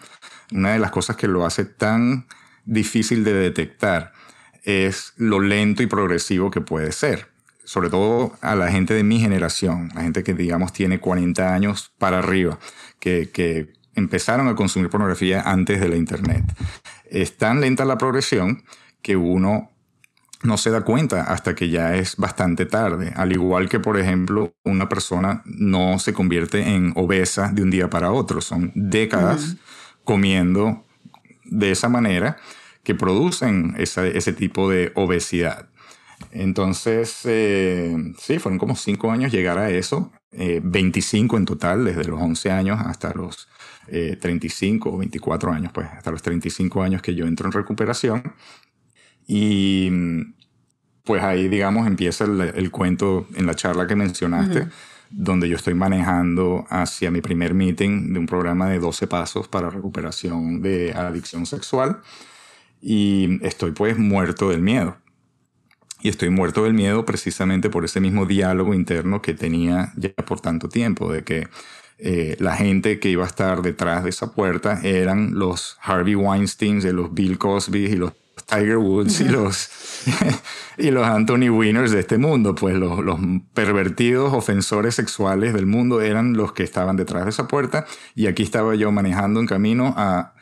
[0.51, 2.25] Una de las cosas que lo hace tan
[2.65, 4.13] difícil de detectar
[4.63, 7.27] es lo lento y progresivo que puede ser.
[7.63, 11.93] Sobre todo a la gente de mi generación, la gente que digamos tiene 40 años
[11.97, 12.59] para arriba,
[12.99, 16.43] que, que empezaron a consumir pornografía antes de la Internet.
[17.09, 18.63] Es tan lenta la progresión
[19.01, 19.71] que uno
[20.43, 23.13] no se da cuenta hasta que ya es bastante tarde.
[23.15, 27.89] Al igual que, por ejemplo, una persona no se convierte en obesa de un día
[27.89, 28.41] para otro.
[28.41, 29.55] Son décadas
[30.03, 30.84] comiendo
[31.45, 32.37] de esa manera
[32.83, 35.69] que producen ese tipo de obesidad.
[36.31, 42.05] Entonces, eh, sí, fueron como cinco años llegar a eso, 25 eh, en total, desde
[42.05, 43.47] los 11 años hasta los
[43.87, 48.33] 35 eh, o 24 años, pues hasta los 35 años que yo entro en recuperación.
[49.27, 49.89] Y
[51.03, 54.67] pues ahí, digamos, empieza el, cuento en la charla que mencionaste,
[55.09, 59.69] donde yo estoy manejando hacia mi primer meeting de un programa de 12 pasos para
[59.69, 62.01] recuperación de adicción sexual
[62.81, 64.97] y estoy pues muerto del miedo.
[66.01, 70.39] Y estoy muerto del miedo precisamente por ese mismo diálogo interno que tenía ya por
[70.39, 71.47] tanto tiempo, de que
[71.97, 76.83] eh, la gente que iba a estar detrás de esa puerta eran los Harvey Weinsteins,
[76.85, 78.13] los Bill Cosby y los
[78.45, 79.69] Tiger Woods y los,
[80.77, 83.19] y los Anthony Winners de este mundo, pues los, los,
[83.53, 88.43] pervertidos ofensores sexuales del mundo eran los que estaban detrás de esa puerta y aquí
[88.43, 90.33] estaba yo manejando en camino a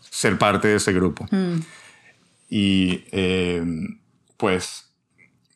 [0.00, 1.26] ser parte de ese grupo.
[1.30, 1.56] Mm.
[2.48, 3.62] Y eh,
[4.36, 4.86] pues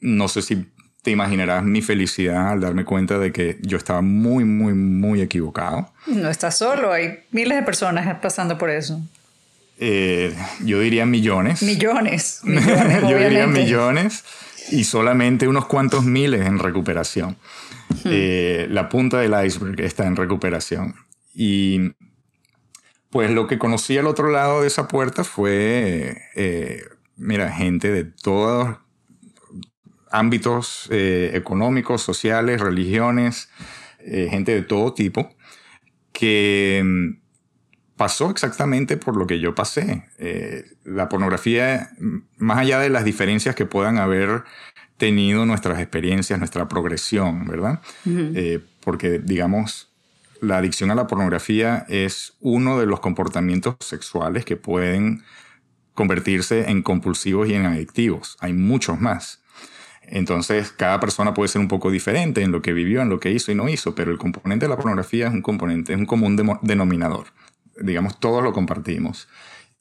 [0.00, 0.66] no sé si
[1.02, 5.92] te imaginarás mi felicidad al darme cuenta de que yo estaba muy, muy, muy equivocado.
[6.06, 9.00] No estás solo, hay miles de personas pasando por eso.
[9.84, 10.32] Eh,
[10.64, 11.60] yo diría millones.
[11.62, 12.40] Millones.
[12.44, 14.24] millones yo diría millones
[14.70, 17.36] y solamente unos cuantos miles en recuperación.
[18.04, 20.94] Eh, la punta del iceberg está en recuperación.
[21.34, 21.94] Y
[23.10, 26.84] pues lo que conocí al otro lado de esa puerta fue, eh,
[27.16, 28.78] mira, gente de todos
[30.12, 33.50] ámbitos eh, económicos, sociales, religiones,
[33.98, 35.34] eh, gente de todo tipo,
[36.12, 37.21] que mm,
[38.02, 40.02] pasó exactamente por lo que yo pasé.
[40.82, 41.90] la pornografía,
[42.36, 44.42] más allá de las diferencias que puedan haber
[44.96, 47.80] tenido nuestras experiencias, nuestra progresión, ¿verdad?
[48.84, 49.92] porque, digamos,
[50.40, 55.22] la adicción a la pornografía es uno de los comportamientos sexuales que pueden
[55.94, 58.36] convertirse en compulsivos y en adictivos.
[58.40, 59.44] Hay muchos más.
[60.02, 63.30] Entonces, cada persona puede ser un poco diferente en lo que vivió, en lo que
[63.30, 66.06] hizo y no hizo, pero el componente de la pornografía es un componente, es un
[66.06, 67.26] común denominador.
[67.82, 69.28] Digamos, todos lo compartimos.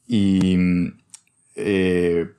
[0.08, 0.58] Y
[1.56, 2.30] eh,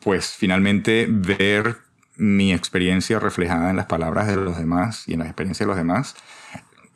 [0.00, 1.78] pues finalmente ver
[2.16, 5.76] mi experiencia reflejada en las palabras de los demás y en la experiencia de los
[5.76, 6.14] demás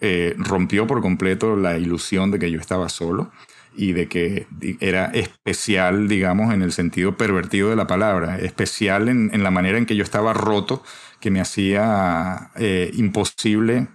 [0.01, 3.33] eh, rompió por completo la ilusión de que yo estaba solo
[3.75, 4.47] y de que
[4.81, 9.87] era especial, digamos, en el sentido pervertido de la palabra, especial en, la manera en
[9.87, 10.83] que yo estaba roto,
[11.21, 13.89] que me hacía eh, imposible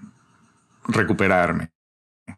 [0.88, 1.73] recuperarme.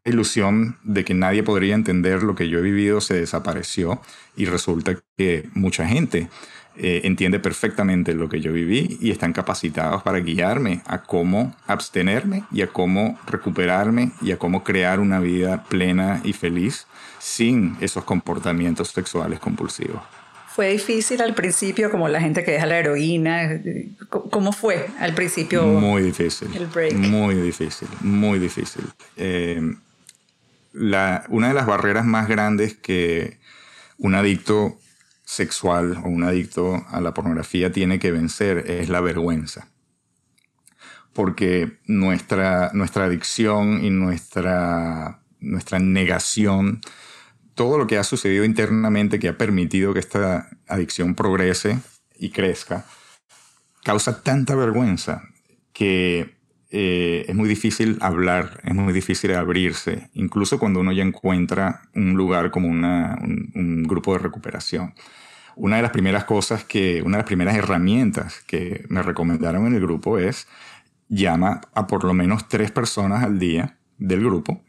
[0.03, 4.01] Ilusión de que nadie podría entender lo que yo he vivido se desapareció
[4.36, 6.29] y resulta que mucha gente
[6.77, 12.43] eh, entiende perfectamente lo que yo viví y están capacitados para guiarme a cómo abstenerme
[12.51, 16.86] y a cómo recuperarme y a cómo crear una vida plena y feliz
[17.17, 20.01] sin esos comportamientos sexuales compulsivos.
[20.53, 23.62] ¿Fue difícil al principio, como la gente que deja la heroína?
[24.10, 25.63] ¿Cómo fue al principio?
[25.63, 26.47] Muy difícil.
[26.95, 28.86] Muy difícil, muy difícil.
[29.17, 29.62] Eh,
[30.75, 33.39] una de las barreras más grandes que
[33.97, 34.77] un adicto
[35.23, 39.67] sexual o un adicto a la pornografía tiene que vencer es la vergüenza.
[41.13, 46.81] Porque nuestra, nuestra adicción y nuestra, nuestra negación,
[47.55, 51.79] todo lo que ha sucedido internamente que ha permitido que esta adicción progrese
[52.17, 52.85] y crezca,
[53.83, 55.23] causa tanta vergüenza
[55.71, 56.35] que
[56.71, 62.13] eh, es muy difícil hablar, es muy difícil abrirse, incluso cuando uno ya encuentra un
[62.13, 64.93] lugar como un, grupo de recuperación.
[65.56, 69.75] Una de las primeras cosas que, una de las primeras herramientas que me recomendaron en
[69.75, 70.47] el grupo es
[71.08, 74.62] llama a por lo menos tres personas al día del grupo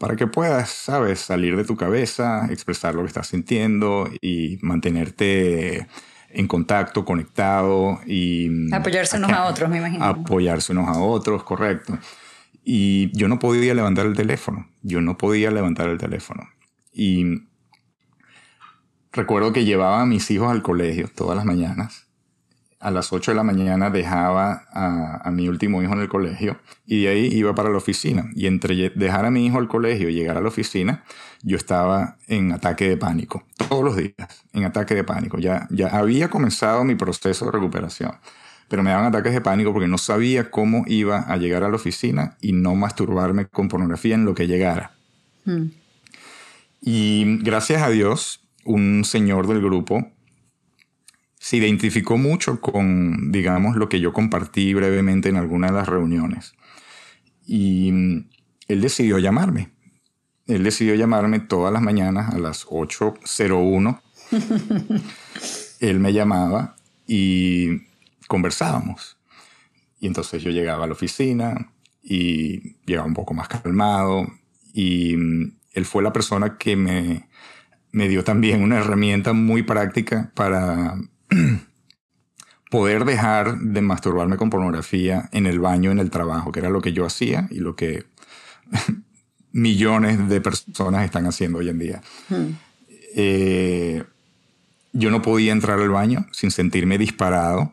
[0.00, 5.86] para que puedas, sabes, salir de tu cabeza, expresar lo que estás sintiendo y mantenerte
[6.32, 8.48] en contacto, conectado y...
[8.48, 10.04] Mm, apoyarse unos a otros, me imagino.
[10.04, 11.98] Apoyarse unos a otros, correcto.
[12.64, 16.48] Y yo no podía levantar el teléfono, yo no podía levantar el teléfono.
[16.92, 17.42] Y
[19.12, 22.09] recuerdo que llevaba a mis hijos al colegio todas las mañanas.
[22.80, 26.58] A las 8 de la mañana dejaba a, a, mi último hijo en el colegio
[26.86, 28.30] y de ahí iba para la oficina.
[28.34, 31.04] Y entre dejar a mi hijo al colegio y llegar a la oficina,
[31.42, 35.38] yo estaba en ataque de pánico, todos los días, en ataque de pánico.
[35.38, 38.12] Ya, ya había comenzado mi proceso de recuperación,
[38.68, 41.76] pero me daban ataques de pánico porque no sabía cómo iba a llegar a la
[41.76, 44.92] oficina y no masturbarme con pornografía en lo que llegara.
[45.44, 45.66] Hmm.
[46.82, 50.10] Y gracias a Dios, un señor del grupo
[51.40, 56.54] se identificó mucho con, digamos, lo que yo compartí brevemente en alguna de las reuniones.
[57.44, 57.88] Y
[58.68, 59.72] él decidió llamarme
[60.54, 64.00] él decidió llamarme todas las mañanas a las 8.01.
[65.80, 66.76] él me llamaba
[67.06, 67.82] y
[68.26, 69.16] conversábamos.
[70.00, 71.72] Y entonces yo llegaba a la oficina
[72.02, 74.26] y llegaba un poco más calmado.
[74.72, 77.28] Y mm, él fue la persona que me,
[77.92, 80.96] me dio también una herramienta muy práctica para
[82.70, 86.80] poder dejar de masturbarme con pornografía en el baño, en el trabajo, que era lo
[86.80, 88.04] que yo hacía y lo que
[89.52, 92.02] millones de personas están haciendo hoy en día.
[92.28, 92.50] Hmm.
[93.16, 94.04] Eh,
[94.92, 97.72] yo no podía entrar al baño sin sentirme disparado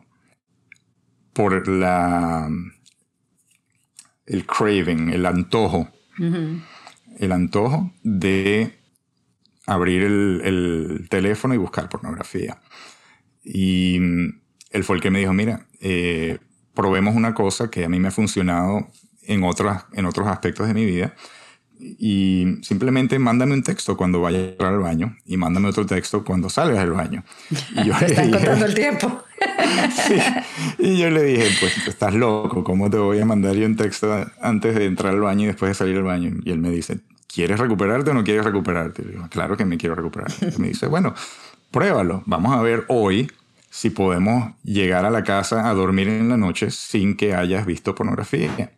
[1.32, 2.48] por la
[4.26, 5.88] el craving, el antojo,
[7.18, 8.78] el antojo de
[9.66, 12.58] abrir el, teléfono y buscar pornografía.
[13.44, 13.96] Y
[14.70, 16.38] él fue el que me dijo, mira, eh,
[16.74, 18.88] probemos una cosa que a mí me ha funcionado
[19.22, 21.14] en, otras, en otros aspectos de mi vida,
[21.80, 26.80] y simplemente mándame un texto cuando vaya al baño y mándame otro texto cuando salgas
[26.80, 27.24] del baño.
[27.50, 29.24] Y yo Están contando el tiempo.
[30.78, 34.26] Y yo le dije, pues estás loco, ¿cómo te voy a mandar yo un texto
[34.40, 36.32] antes de entrar al baño y después de salir del baño?
[36.44, 36.98] Y él me dice,
[37.32, 39.02] ¿quieres recuperarte o no quieres recuperarte?
[39.02, 40.30] Y digo, claro que me quiero recuperar.
[40.40, 41.14] Y me dice, bueno,
[41.70, 43.30] pruébalo, vamos a ver hoy
[43.70, 47.94] si podemos llegar a la casa a dormir en la noche sin que hayas visto
[47.94, 48.72] pornografía.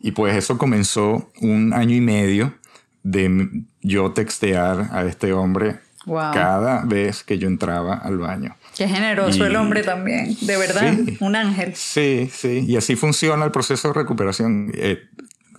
[0.00, 2.54] Y pues eso comenzó un año y medio
[3.02, 8.56] de yo textear a este hombre cada vez que yo entraba al baño.
[8.76, 11.74] Qué generoso el hombre también, de verdad, un ángel.
[11.74, 14.72] Sí, sí, y así funciona el proceso de recuperación.
[14.74, 14.98] Eh,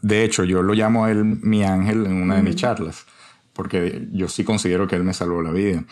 [0.01, 3.06] de hecho, yo lo llamo a él mi ángel en una de mis charlas,
[3.56, 5.86] porque yo sí considero que él me salvó la vida.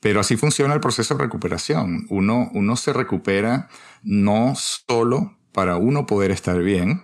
[0.00, 2.06] Pero así funciona el proceso de recuperación.
[2.10, 3.68] Uno, uno se recupera
[4.02, 7.02] no solo para uno poder estar bien,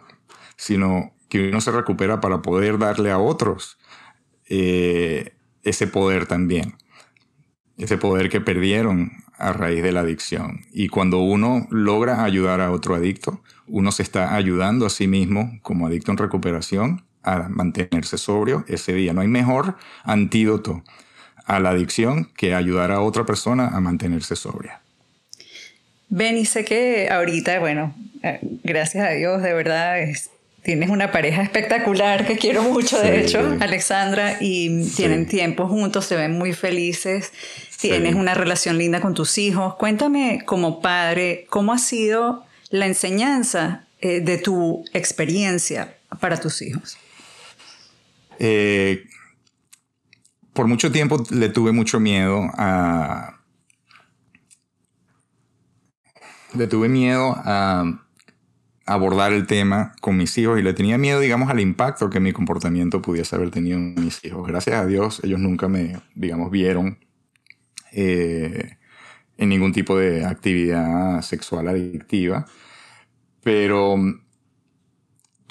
[0.56, 3.78] sino que uno se recupera para poder darle a otros
[4.48, 6.74] eh, ese poder también.
[7.78, 10.60] Ese poder que perdieron a raíz de la adicción.
[10.72, 15.58] Y cuando uno logra ayudar a otro adicto, uno se está ayudando a sí mismo
[15.62, 19.12] como adicto en recuperación a mantenerse sobrio ese día.
[19.12, 20.82] No hay mejor antídoto
[21.46, 24.80] a la adicción que ayudar a otra persona a mantenerse sobria.
[26.08, 29.96] Ben, y sé que ahorita, bueno, eh, gracias a Dios, de verdad,
[30.62, 36.16] tienes una pareja espectacular que quiero mucho, de hecho, Alexandra, y tienen tiempo juntos, se
[36.16, 37.32] ven muy felices,
[37.80, 39.74] tienes una relación linda con tus hijos.
[39.76, 46.96] Cuéntame como padre, ¿cómo ha sido la enseñanza eh, de tu experiencia para tus hijos?
[48.44, 49.04] Eh,
[50.52, 53.38] por mucho tiempo le tuve mucho miedo a...
[56.54, 58.04] Le tuve miedo a
[58.84, 62.32] abordar el tema con mis hijos y le tenía miedo, digamos, al impacto que mi
[62.32, 64.44] comportamiento pudiese haber tenido en mis hijos.
[64.48, 66.98] Gracias a Dios, ellos nunca me, digamos, vieron
[67.92, 68.76] eh,
[69.38, 72.44] en ningún tipo de actividad sexual adictiva,
[73.40, 73.96] pero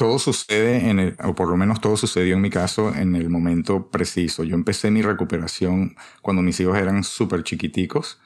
[0.01, 3.29] todo sucede en el, o por lo menos todo sucedió en mi caso en el
[3.29, 4.43] momento preciso.
[4.43, 8.19] Yo empecé mi recuperación cuando mis hijos eran súper chiquiticos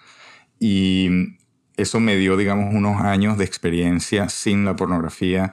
[0.57, 1.09] y
[1.75, 5.51] eso me dio, digamos, unos años de experiencia sin la pornografía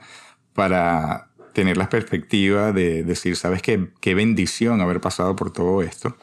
[0.53, 3.89] para tener la perspectiva de decir, ¿sabes qué?
[3.99, 6.15] Qué bendición haber pasado por todo esto,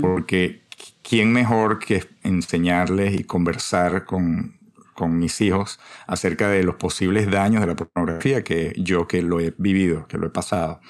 [0.00, 0.62] porque
[1.08, 4.58] ¿quién mejor que enseñarles y conversar con,
[4.94, 9.40] con mis hijos acerca de los posibles daños de la pornografía que yo que lo
[9.40, 10.80] he vivido, que lo he pasado?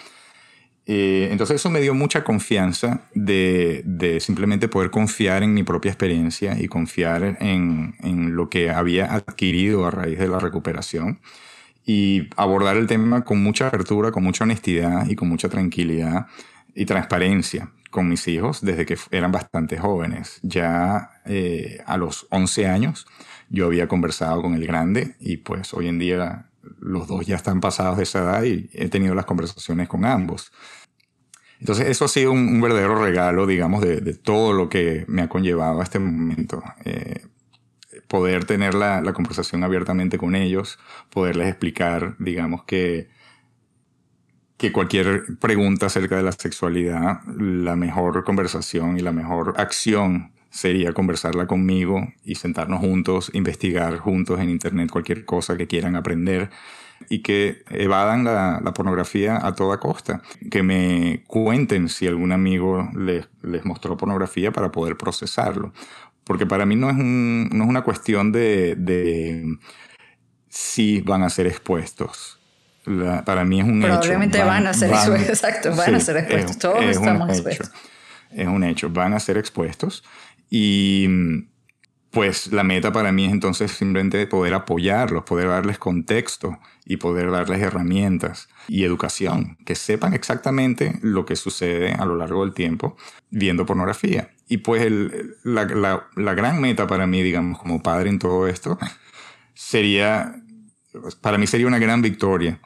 [0.87, 6.59] Eh, entonces eso me dio mucha confianza de, simplemente poder confiar en mi propia experiencia
[6.61, 7.95] y confiar en,
[8.37, 11.21] lo que había adquirido a raíz de la recuperación
[11.87, 16.27] y abordar el tema con mucha apertura, con mucha honestidad y con mucha tranquilidad
[16.75, 20.41] y transparencia con mis hijos desde que eran bastante jóvenes.
[20.43, 23.07] Ya eh, a los 11 años
[23.49, 27.61] yo había conversado con el grande y pues hoy en día los dos ya están
[27.61, 30.53] pasados de esa edad y he tenido las conversaciones con ambos.
[31.61, 35.81] Entonces eso ha sido un, verdadero regalo, digamos, de, todo lo que me ha conllevado
[35.81, 36.63] a este momento.
[36.85, 37.27] Eh,
[38.09, 40.79] poder tener la, conversación abiertamente con ellos,
[41.11, 43.09] poderles explicar, digamos, que,
[44.57, 50.93] que cualquier pregunta acerca de la sexualidad, la mejor conversación y la mejor acción sería
[50.93, 56.49] conversarla conmigo y sentarnos juntos, investigar juntos en Internet cualquier cosa que quieran aprender
[57.09, 60.23] y que evadan la, pornografía a toda costa.
[60.53, 65.73] Que me cuenten si algún amigo les, les mostró pornografía para poder procesarlo.
[66.23, 69.59] Porque para mí no es, un, no es una cuestión de, de
[70.49, 72.39] si van a ser expuestos.
[73.27, 73.89] para mí es un hecho.
[73.89, 76.59] Probablemente van, a ser expuestos, exacto, van a ser expuestos.
[76.59, 77.73] Todos estamos expuestos.
[78.31, 80.05] Es un hecho, van a ser expuestos
[80.51, 81.09] y
[82.15, 87.31] pues la meta para mí es entonces simplemente poder apoyarlos, poder darles contexto y poder
[87.33, 92.97] darles herramientas y educación, que sepan exactamente lo que sucede a lo largo del tiempo
[93.31, 94.31] viendo pornografía.
[94.49, 94.93] Y pues
[95.43, 98.79] la, gran meta para mí, digamos, como padre en todo esto,
[99.55, 100.37] sería,
[101.21, 102.61] para mí sería una gran victoria.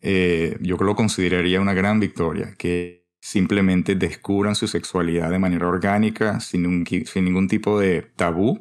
[0.00, 6.40] Eh, yo lo consideraría una gran victoria, que simplemente descubran su sexualidad de manera orgánica,
[6.40, 8.60] sin, ningún tipo de tabú,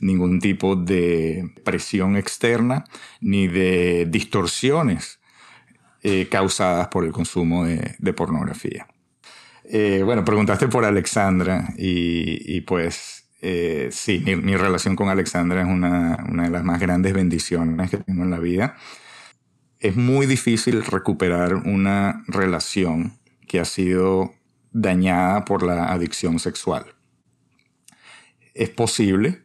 [0.00, 2.84] ningún tipo de presión externa,
[3.20, 5.18] ni de distorsiones
[6.04, 8.86] eh, causadas por el consumo de, pornografía.
[9.64, 15.66] Eh, bueno, preguntaste por Alexandra y, pues eh, sí, mi, mi, relación con Alexandra es
[15.66, 18.76] una, una de las más grandes bendiciones que tengo en la vida.
[19.80, 24.34] Es muy difícil recuperar una relación que ha sido
[24.72, 26.86] dañada por la adicción sexual.
[28.54, 29.42] Es posible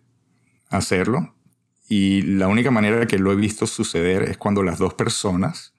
[0.70, 1.36] hacerlo
[1.88, 5.74] y la única manera que lo he visto suceder es cuando las dos personas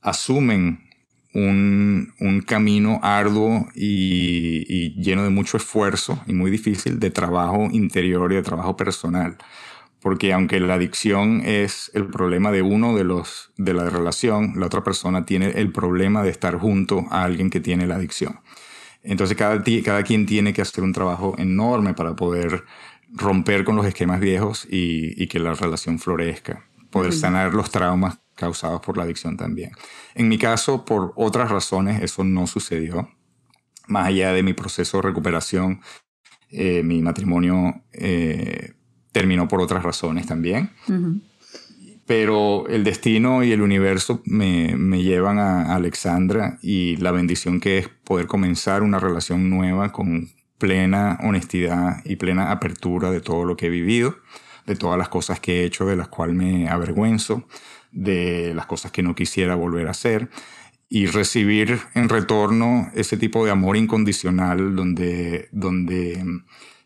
[0.00, 0.88] asumen
[1.34, 8.32] un, camino arduo y, y, lleno de mucho esfuerzo y muy difícil de trabajo interior
[8.32, 9.36] y de trabajo personal
[10.04, 14.66] porque aunque la adicción es el problema de uno de los de la relación, la
[14.66, 18.40] otra persona tiene el problema de estar junto a alguien que tiene la adicción.
[19.02, 22.64] Entonces cada, cada quien tiene que hacer un trabajo enorme para poder
[23.14, 28.82] romper con los esquemas viejos y, que la relación florezca, poder sanar los traumas causados
[28.82, 29.70] por la adicción también.
[30.14, 33.08] En mi caso, por otras razones, eso no sucedió.
[33.86, 35.80] Más allá de mi proceso de recuperación,
[36.50, 38.74] eh, mi matrimonio eh,
[39.14, 40.70] terminó por otras razones también.
[42.04, 47.78] Pero el destino y el universo me, me, llevan a Alexandra y la bendición que
[47.78, 53.56] es poder comenzar una relación nueva con plena honestidad y plena apertura de todo lo
[53.56, 54.16] que he vivido,
[54.66, 57.44] de todas las cosas que he hecho, de las cuales me avergüenzo,
[57.92, 60.28] de las cosas que no quisiera volver a hacer
[60.88, 66.22] y recibir en retorno ese tipo de amor incondicional donde, donde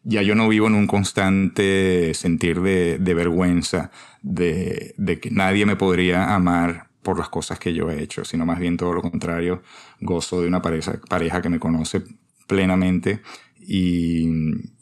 [0.05, 3.91] ya yo no vivo en un constante sentir de, vergüenza,
[4.23, 8.45] de, de, que nadie me podría amar por las cosas que yo he hecho, sino
[8.47, 9.63] más bien todo lo contrario,
[10.01, 12.03] gozo de una pareja, pareja que me conoce
[12.47, 13.21] plenamente
[13.71, 14.27] y,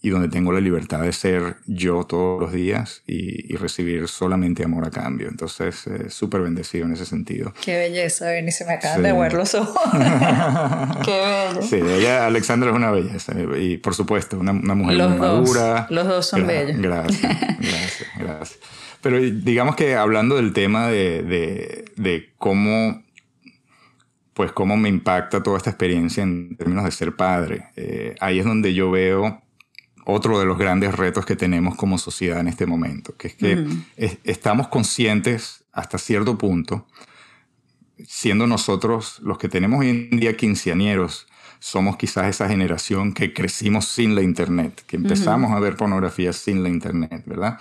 [0.01, 4.63] y, donde tengo la libertad de ser yo todos los días y, y recibir solamente
[4.63, 5.27] amor a cambio.
[5.29, 7.53] Entonces, eh, súper bendecido en ese sentido.
[7.65, 9.83] Qué belleza, Benny, se me acaban de ver los ojos.
[11.05, 11.63] Qué bello.
[11.63, 15.89] Sí, ella, Alexandra es una belleza y por supuesto, una, una mujer muy madura.
[15.91, 16.81] Los dos son bellos.
[16.81, 17.21] Gracias,
[17.59, 18.59] gracias, gracias.
[19.03, 23.03] Pero digamos que hablando del tema de, de, de cómo
[24.37, 27.69] pues cómo me impacta toda esta experiencia en términos de ser padre.
[27.75, 29.43] Eh, ahí es donde yo veo
[30.05, 33.67] otro de los grandes retos que tenemos como sociedad en este momento, que es que
[34.25, 36.87] estamos conscientes hasta cierto punto,
[38.07, 41.27] siendo nosotros los que tenemos hoy en día quinceañeros,
[41.59, 46.63] somos quizás esa generación que crecimos sin la Internet, que empezamos a ver pornografía sin
[46.63, 47.59] la Internet, ¿verdad?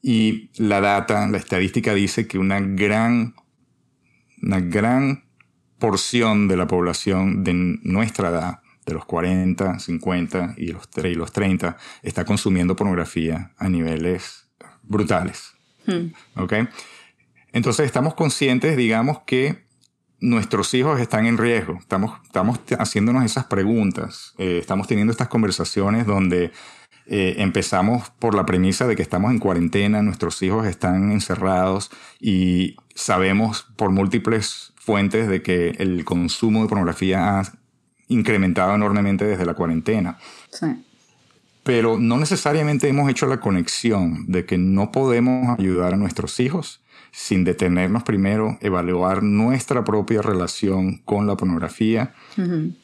[0.00, 3.34] Y la data, la estadística dice que una gran,
[4.40, 5.27] una gran
[5.78, 11.32] porción de la población de nuestra edad, de los 40, 50 y los, y los
[11.32, 14.48] 30, está consumiendo pornografía a niveles
[14.82, 15.52] brutales.
[15.86, 16.08] Hmm.
[17.52, 19.66] Entonces estamos conscientes, digamos, que
[20.20, 21.78] nuestros hijos están en riesgo.
[21.78, 24.34] Estamos, estamos haciéndonos esas preguntas.
[24.38, 26.52] Eh, estamos teniendo estas conversaciones donde
[27.10, 31.90] eh, empezamos por la premisa de que estamos en cuarentena, nuestros hijos están encerrados
[32.20, 37.52] y sabemos por múltiples fuentes de que el consumo de pornografía ha
[38.08, 40.18] incrementado enormemente desde la cuarentena.
[40.50, 40.66] Sí.
[41.62, 46.82] Pero no necesariamente hemos hecho la conexión de que no podemos ayudar a nuestros hijos
[47.10, 52.14] sin detenernos primero, evaluar nuestra propia relación con la pornografía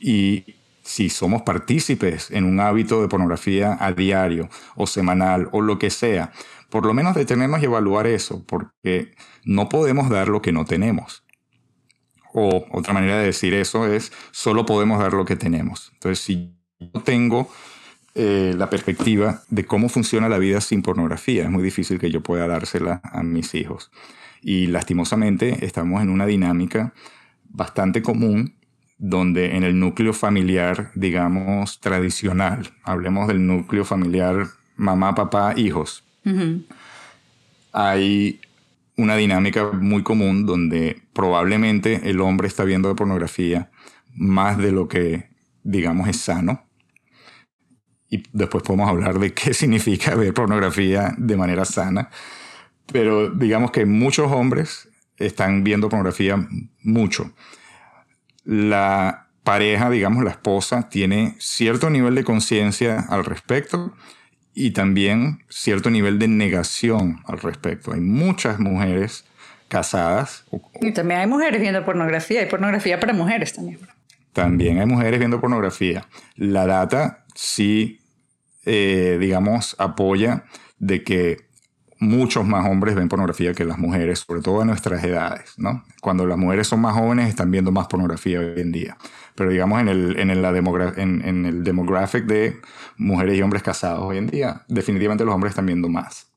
[0.00, 5.78] y si somos partícipes en un hábito de pornografía a diario o semanal o lo
[5.78, 6.30] que sea,
[6.68, 9.12] por lo menos detenernos y evaluar eso, porque
[9.44, 11.24] no podemos dar lo que no tenemos.
[12.34, 15.90] O otra manera de decir eso es, solo podemos dar lo que tenemos.
[15.94, 17.48] Entonces, si yo tengo
[18.14, 22.22] eh, la perspectiva de cómo funciona la vida sin pornografía, es muy difícil que yo
[22.22, 23.90] pueda dársela a mis hijos.
[24.42, 26.92] Y lastimosamente estamos en una dinámica
[27.44, 28.58] bastante común
[28.98, 36.04] donde en el núcleo familiar, digamos, tradicional, hablemos del núcleo familiar mamá, papá, hijos,
[37.72, 38.40] hay
[38.96, 43.70] una dinámica muy común donde probablemente el hombre está viendo pornografía
[44.14, 45.28] más de lo que,
[45.62, 46.64] digamos, es sano.
[48.08, 52.10] Y después podemos hablar de qué significa ver pornografía de manera sana.
[52.92, 56.48] Pero digamos que muchos hombres están viendo pornografía
[56.82, 57.32] mucho.
[58.44, 63.94] La pareja, digamos, la esposa, tiene cierto nivel de conciencia al respecto
[64.54, 67.92] y también cierto nivel de negación al respecto.
[67.92, 69.24] Hay muchas mujeres
[69.68, 70.44] casadas.
[70.80, 73.80] Y también hay mujeres viendo pornografía, hay pornografía para mujeres también.
[74.32, 76.06] También hay mujeres viendo pornografía.
[76.36, 78.00] La data sí,
[78.64, 80.44] eh, digamos, apoya
[80.78, 81.43] de que
[82.08, 85.84] muchos más hombres ven pornografía que las mujeres, sobre todo a nuestras edades, ¿no?
[86.00, 88.96] Cuando las mujeres son más jóvenes están viendo más pornografía hoy en día.
[89.34, 92.60] Pero digamos en el, en el, la en, en el demographic de
[92.96, 96.28] mujeres y hombres casados hoy en día, definitivamente los hombres están viendo más.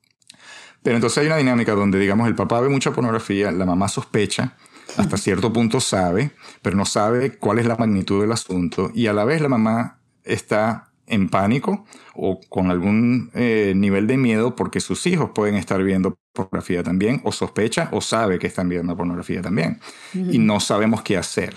[0.82, 4.56] Pero entonces hay una dinámica donde, digamos, el papá ve mucha pornografía, la mamá sospecha,
[4.96, 9.12] hasta cierto punto sabe, pero no sabe cuál es la magnitud del asunto, y a
[9.12, 11.84] la vez la mamá está en pánico
[12.14, 17.20] o con algún eh, nivel de miedo porque sus hijos pueden estar viendo pornografía también,
[17.24, 19.80] o sospecha o sabe que están viendo pornografía también,
[20.14, 21.56] y no sabemos qué hacer.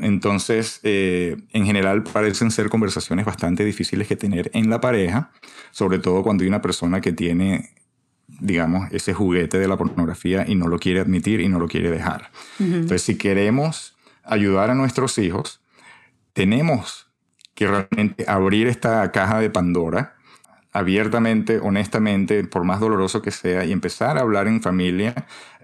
[0.00, 5.32] Entonces, eh, en general parecen ser conversaciones bastante difíciles que tener en la pareja,
[5.72, 7.70] sobre todo cuando hay una persona que tiene,
[8.28, 11.90] digamos, ese juguete de la pornografía y no lo quiere admitir y no lo quiere
[11.90, 12.30] dejar.
[12.60, 15.60] Entonces, si queremos ayudar a nuestros hijos,
[16.32, 17.03] tenemos
[17.54, 20.16] que realmente abrir esta caja de Pandora
[20.74, 25.14] abiertamente, honestamente, por más doloroso que sea, y empezar a hablar en familia,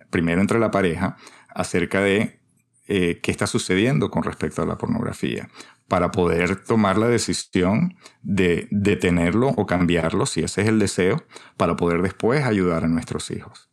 [0.08, 1.16] primero entre la pareja,
[1.48, 2.40] acerca de
[2.86, 5.48] eh, qué está sucediendo con respecto a la pornografía,
[5.88, 11.24] para poder tomar la decisión de detenerlo o cambiarlo, si ese es el deseo,
[11.56, 13.68] para poder después ayudar a nuestros hijos.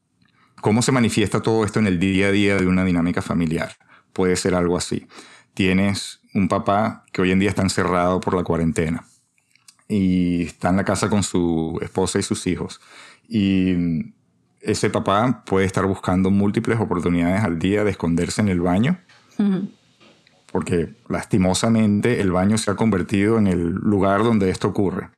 [0.59, 3.74] ¿Cómo se manifiesta todo esto en el día a día de una dinámica familiar?
[4.11, 5.07] Puede ser algo así.
[5.53, 9.03] Tienes un papá que hoy en día está encerrado por la cuarentena.
[9.89, 12.81] y está en la casa con su esposa y sus hijos.
[13.29, 14.13] Y
[14.59, 18.99] ese papá puede estar buscando múltiples oportunidades al día de esconderse en el baño,
[20.51, 25.09] porque lastimosamente el baño se ha convertido en el lugar donde esto ocurre.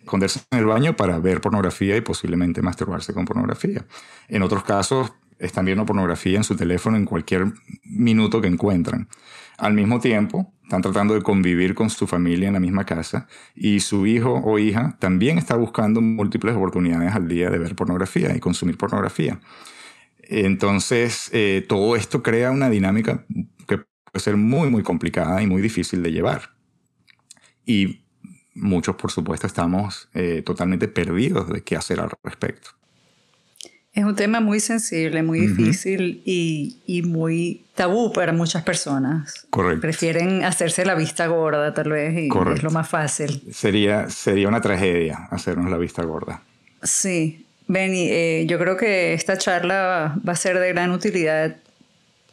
[0.00, 3.86] Esconderse en el baño para ver pornografía y posiblemente masturbarse con pornografía.
[4.28, 7.52] En otros casos, están viendo pornografía en su teléfono en cualquier
[7.84, 9.08] minuto que encuentran.
[9.58, 13.80] Al mismo tiempo, están tratando de convivir con su familia en la misma casa y
[13.80, 18.40] su hijo o hija también está buscando múltiples oportunidades al día de ver pornografía y
[18.40, 19.40] consumir pornografía.
[20.22, 23.26] Entonces, eh, todo esto crea una dinámica
[23.68, 26.54] que puede ser muy, muy complicada y muy difícil de llevar.
[27.66, 28.06] Y
[28.54, 32.70] muchos, por supuesto, estamos eh, totalmente perdidos de qué hacer al respecto.
[33.94, 39.46] Es un tema muy sensible, muy difícil y, y, muy tabú para muchas personas.
[39.50, 39.82] Correcto.
[39.82, 43.42] Prefieren hacerse la vista gorda tal vez y es lo más fácil.
[43.52, 46.40] Sería, sería una tragedia hacernos la vista gorda.
[46.82, 47.46] Sí.
[47.68, 51.56] Benny, eh, yo creo que esta charla va a ser de gran utilidad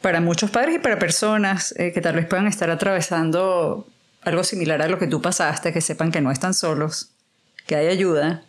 [0.00, 3.86] para muchos padres y para personas eh, que tal vez puedan estar atravesando
[4.22, 7.10] algo similar a lo que tú pasaste, que sepan que no están solos,
[7.66, 8.44] que hay ayuda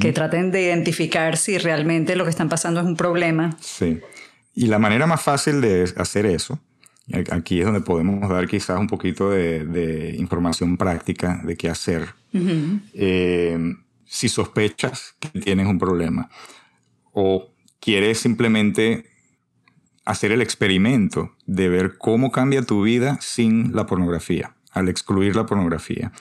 [0.00, 3.56] que traten de identificar si realmente lo que están pasando es un problema.
[3.60, 4.00] Sí.
[4.54, 6.60] Y la manera más fácil de hacer eso,
[7.30, 12.14] aquí es donde podemos dar quizás un poquito de, información práctica de qué hacer.
[12.94, 13.58] Eh,
[14.04, 16.28] si sospechas que tienes un problema
[17.12, 17.50] o
[17.80, 19.06] quieres simplemente
[20.04, 25.46] hacer el experimento de ver cómo cambia tu vida sin la pornografía, al excluir la
[25.46, 26.12] pornografía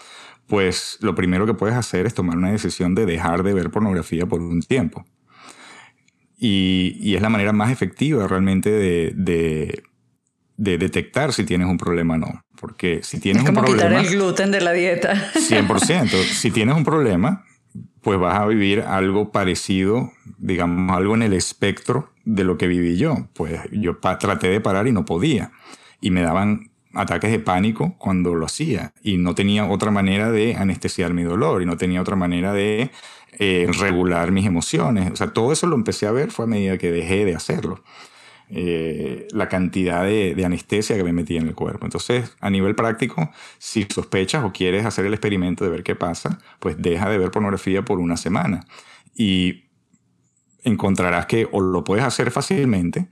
[0.50, 4.26] pues lo primero que puedes hacer es tomar una decisión de dejar de ver pornografía
[4.26, 5.06] por un tiempo.
[6.38, 9.84] Y, es la manera más efectiva realmente de,
[10.58, 12.46] detectar si tienes un problema o no.
[12.60, 13.90] Porque si tienes es como un problema...
[13.90, 15.32] quitar el gluten de la dieta.
[15.36, 16.10] 100%.
[16.34, 17.46] si tienes un problema,
[18.02, 22.98] pues vas a vivir algo parecido, digamos, algo en el espectro de lo que viví
[22.98, 23.30] yo.
[23.34, 25.52] Pues yo traté de parar y no podía.
[26.02, 30.56] Y me daban ataques de pánico cuando lo hacía y no tenía otra manera de
[30.56, 32.92] anestesiar mi dolor y no tenía otra manera de
[33.38, 35.12] eh, regular mis emociones.
[35.12, 37.84] O sea, todo eso lo empecé a ver fue a medida que dejé de hacerlo.
[38.52, 41.86] Eh, la cantidad de, de, anestesia que me metía en el cuerpo.
[41.86, 43.30] Entonces, a nivel práctico,
[43.60, 47.30] si sospechas o quieres hacer el experimento de ver qué pasa, pues deja de ver
[47.30, 48.66] pornografía por una semana
[49.16, 49.70] y
[50.64, 53.10] encontrarás que o lo puedes hacer fácilmente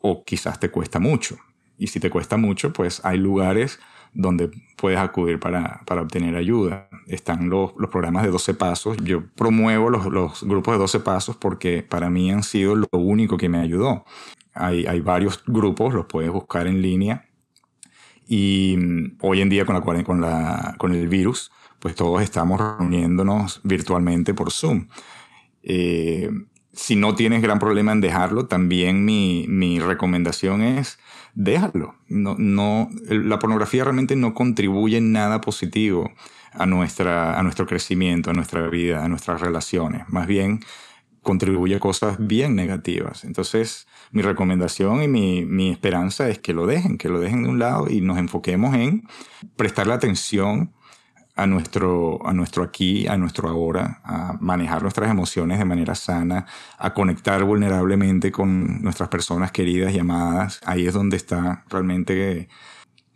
[0.00, 1.38] o quizás te cuesta mucho.
[1.78, 3.78] Y si te cuesta mucho, pues hay lugares
[4.12, 6.88] donde puedes acudir para, para obtener ayuda.
[7.06, 8.96] Están los, los, programas de 12 pasos.
[9.02, 13.36] Yo promuevo los, los, grupos de 12 pasos porque para mí han sido lo único
[13.36, 14.04] que me ayudó.
[14.54, 17.26] Hay, hay varios grupos, los puedes buscar en línea.
[18.26, 22.60] Y mm, hoy en día con, la, con, la, con el virus, pues todos estamos
[22.60, 24.88] reuniéndonos virtualmente por Zoom.
[25.62, 26.30] Eh,
[26.78, 30.98] si no tienes gran problema en dejarlo, también mi, mi recomendación es
[31.34, 31.96] déjalo.
[32.08, 36.12] No, no, la pornografía realmente no contribuye en nada positivo
[36.52, 40.08] a, nuestra, a nuestro crecimiento, a nuestra vida, a nuestras relaciones.
[40.08, 40.60] Más bien
[41.22, 43.24] contribuye a cosas bien negativas.
[43.24, 47.48] Entonces, mi recomendación y mi, mi esperanza es que lo dejen, que lo dejen de
[47.48, 49.02] un lado y nos enfoquemos en
[49.56, 50.72] prestarle atención
[51.38, 56.46] a nuestro, a nuestro aquí, a nuestro ahora, a manejar nuestras emociones de manera sana,
[56.76, 60.60] a conectar vulnerablemente con nuestras personas queridas y amadas.
[60.66, 62.48] Ahí es donde está realmente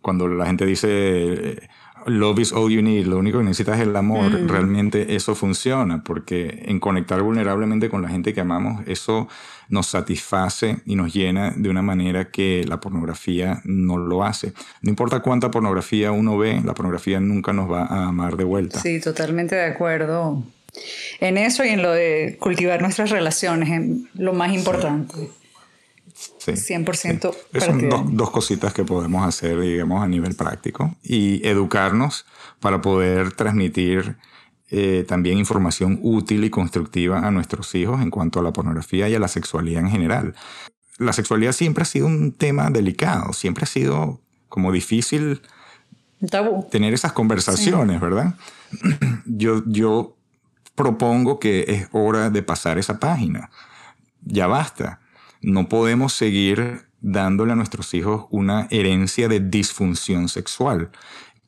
[0.01, 1.69] cuando la gente dice
[2.07, 4.49] love is all you need, lo único que necesitas es el amor, mm.
[4.49, 9.29] realmente eso funciona, porque en conectar vulnerablemente con la gente que amamos, eso
[9.69, 14.53] nos satisface y nos llena de una manera que la pornografía no lo hace.
[14.83, 18.81] No importa cuánta pornografía uno ve, la pornografía nunca nos va a amar de vuelta.
[18.81, 20.43] Sí, totalmente de acuerdo.
[21.21, 25.15] En eso y en lo de cultivar nuestras relaciones, en lo más importante.
[25.15, 25.31] Sí,
[26.47, 27.35] 100%.
[27.53, 27.61] Sí.
[27.61, 32.27] Son dos, dos, cositas que podemos hacer, digamos, a nivel práctico y educarnos
[32.61, 34.17] para poder transmitir
[34.75, 39.15] eh, también información útil y constructiva a nuestros hijos en cuanto a la pornografía y
[39.15, 40.35] a la sexualidad en general.
[40.97, 45.43] La sexualidad siempre ha sido un tema delicado, siempre ha sido como difícil
[46.71, 48.35] tener esas conversaciones, ¿verdad?
[49.27, 50.17] Yo, yo
[50.75, 53.51] propongo que es hora de pasar esa página.
[54.25, 55.02] Ya basta.
[55.43, 60.91] No podemos seguir dándole a nuestros hijos una herencia de disfunción sexual.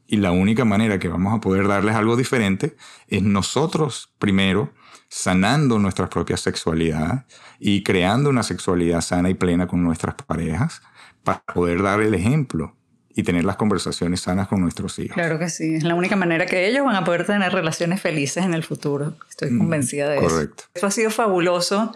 [0.07, 2.77] Y la única manera que vamos a poder darles algo diferente
[3.09, 4.73] es nosotros primero
[5.09, 7.25] sanando nuestra propia sexualidad
[7.61, 10.83] y creando una sexualidad sana y plena con nuestras parejas
[11.23, 12.77] para poder dar el ejemplo
[13.17, 15.15] y tener las conversaciones sanas con nuestros hijos.
[15.15, 18.45] Claro que sí, es la única manera que ellos van a poder tener relaciones felices
[18.45, 19.15] en el futuro.
[19.29, 20.29] Estoy mm, convencida de eso.
[20.29, 20.65] Correcto.
[20.75, 21.93] Esto ha sido fabuloso.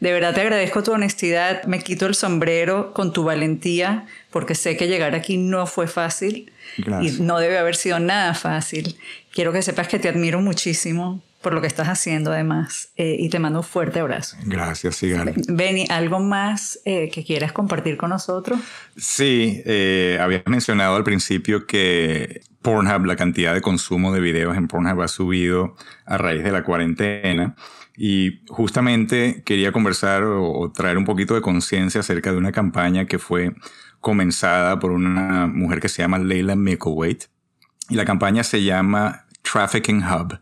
[0.00, 1.64] De verdad te agradezco tu honestidad.
[1.64, 6.52] Me quito el sombrero con tu valentía porque sé que llegar aquí no fue fácil
[6.76, 8.98] y no debe haber sido nada fácil.
[9.32, 13.30] Quiero que sepas que te admiro muchísimo por lo que estás haciendo además eh, y
[13.30, 14.36] te mando un fuerte abrazo.
[14.44, 15.32] Gracias, Sigal.
[15.48, 18.60] Benny, ¿algo más eh, que quieras compartir con nosotros?
[18.98, 24.68] Sí, eh, habías mencionado al principio que Pornhub, la cantidad de consumo de videos en
[24.68, 25.74] Pornhub ha subido
[26.04, 27.56] a raíz de la cuarentena.
[27.96, 33.18] Y justamente quería conversar o, traer un poquito de conciencia acerca de una campaña que
[33.18, 33.54] fue
[34.00, 37.24] comenzada por una mujer que se llama Leila Micklethwait.
[37.88, 40.38] Y la campaña se llama Trafficking Hub.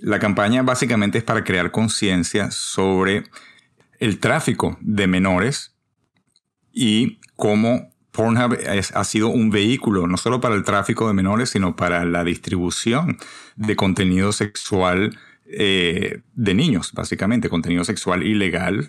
[0.00, 3.24] La campaña básicamente es para crear conciencia sobre
[3.98, 5.74] el tráfico de menores
[6.72, 8.58] y cómo Pornhub
[8.94, 13.18] ha sido un vehículo no solo para el tráfico de menores, sino para la distribución
[13.56, 18.88] de contenido sexual eh, de niños, básicamente, contenido sexual ilegal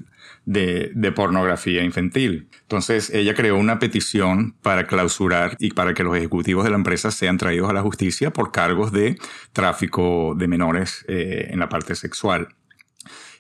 [0.50, 2.50] de, de, pornografía infantil.
[2.64, 7.12] Entonces, ella creó una petición para clausurar y para que los ejecutivos de la empresa
[7.12, 9.20] sean traídos a la justicia por cargos de
[9.54, 12.48] tráfico de menores eh, en la parte sexual.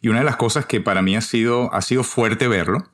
[0.01, 2.88] Y una de las cosas que para mí ha sido, ha sido fuerte verlo,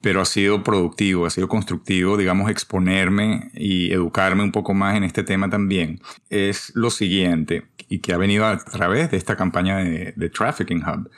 [0.00, 5.02] pero ha sido productivo, ha sido constructivo, digamos, exponerme y educarme un poco más en
[5.02, 6.00] este tema también,
[6.30, 10.84] es lo siguiente, y que ha venido a través de esta campaña de, de Trafficking
[10.84, 11.10] Hub,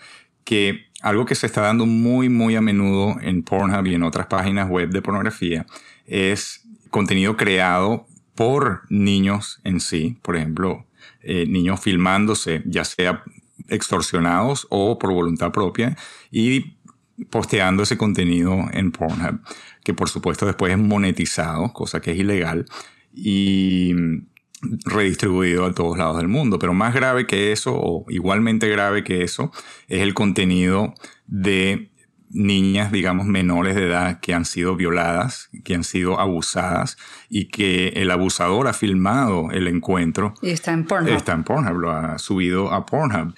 [0.44, 4.26] que algo que se está dando muy, muy a menudo en Pornhub y en otras
[4.26, 5.66] páginas web de pornografía
[6.06, 10.86] es contenido creado por niños en sí, por ejemplo,
[11.22, 13.22] eh, niños filmándose, ya sea
[13.68, 15.96] extorsionados o por voluntad propia,
[16.30, 16.76] y
[17.30, 19.40] posteando ese contenido en Pornhub,
[19.84, 22.66] que por supuesto después es monetizado, cosa que es ilegal,
[23.12, 23.94] y
[24.84, 26.58] redistribuido a todos lados del mundo.
[26.58, 29.52] Pero más grave que eso, o igualmente grave que eso,
[29.88, 30.94] es el contenido
[31.26, 31.90] de
[32.32, 36.96] niñas, digamos, menores de edad que han sido violadas, que han sido abusadas
[37.28, 40.34] y que el abusador ha filmado el encuentro.
[40.40, 41.12] Y está en Pornhub.
[41.12, 43.34] Está en Pornhub, lo ha subido a Pornhub.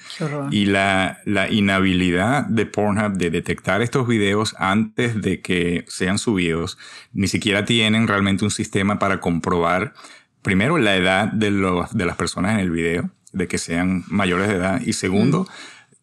[0.50, 6.76] Y la, la inhabilidad de Pornhub de detectar estos videos antes de que sean subidos,
[7.12, 9.94] ni siquiera tienen realmente un sistema para comprobar
[10.42, 14.48] primero, la edad de, los, de las personas en el video, de que sean mayores
[14.48, 15.46] de edad, y segundo,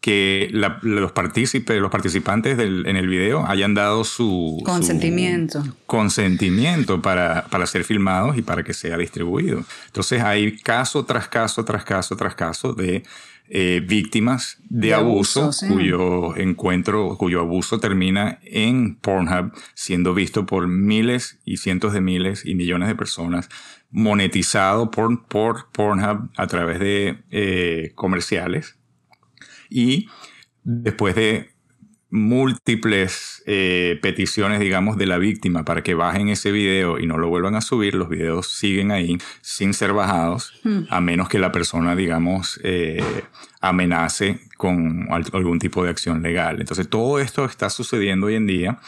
[0.02, 7.66] que los, partícipes, los participantes en el video hayan dado su consentimiento, consentimiento para, para,
[7.66, 9.66] ser filmados y para que sea distribuido.
[9.88, 13.04] Entonces hay caso tras caso, tras caso, tras caso de
[13.52, 21.40] eh, víctimas de, abuso, cuyo encuentro, cuyo abuso termina en Pornhub, siendo visto por miles
[21.46, 23.50] y cientos de miles y millones de personas
[23.92, 28.78] monetizado por, por Pornhub a través de eh, comerciales
[29.70, 30.08] y
[30.64, 31.50] después de
[32.12, 37.30] múltiples eh, peticiones, digamos, de la víctima para que bajen ese video y no lo
[37.30, 40.86] vuelvan a subir, los videos siguen ahí sin ser bajados, hmm.
[40.90, 43.04] a menos que la persona, digamos, eh,
[43.62, 46.60] amenace con algún tipo de acción legal.
[46.60, 48.80] Entonces, todo esto está sucediendo hoy en día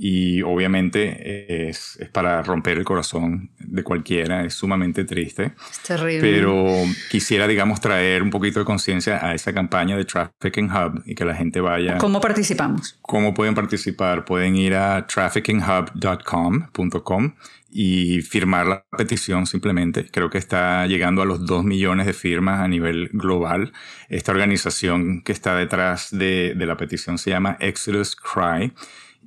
[0.00, 5.54] y obviamente es, es, para romper el corazón de cualquiera, es sumamente triste.
[5.70, 6.20] Es terrible.
[6.20, 11.16] Pero quisiera, digamos, traer un poquito de conciencia a esa campaña de Trafficking Hub y
[11.16, 11.98] que la gente vaya.
[11.98, 12.96] ¿Cómo participamos?
[13.02, 14.24] ¿Cómo pueden participar?
[14.24, 17.34] Pueden ir a traffickinghub.com
[17.70, 20.06] y firmar la petición simplemente.
[20.10, 23.72] Creo que está llegando a los 2 millones de firmas a nivel global.
[24.08, 28.72] Esta organización que está detrás de, de la petición se llama Exodus Cry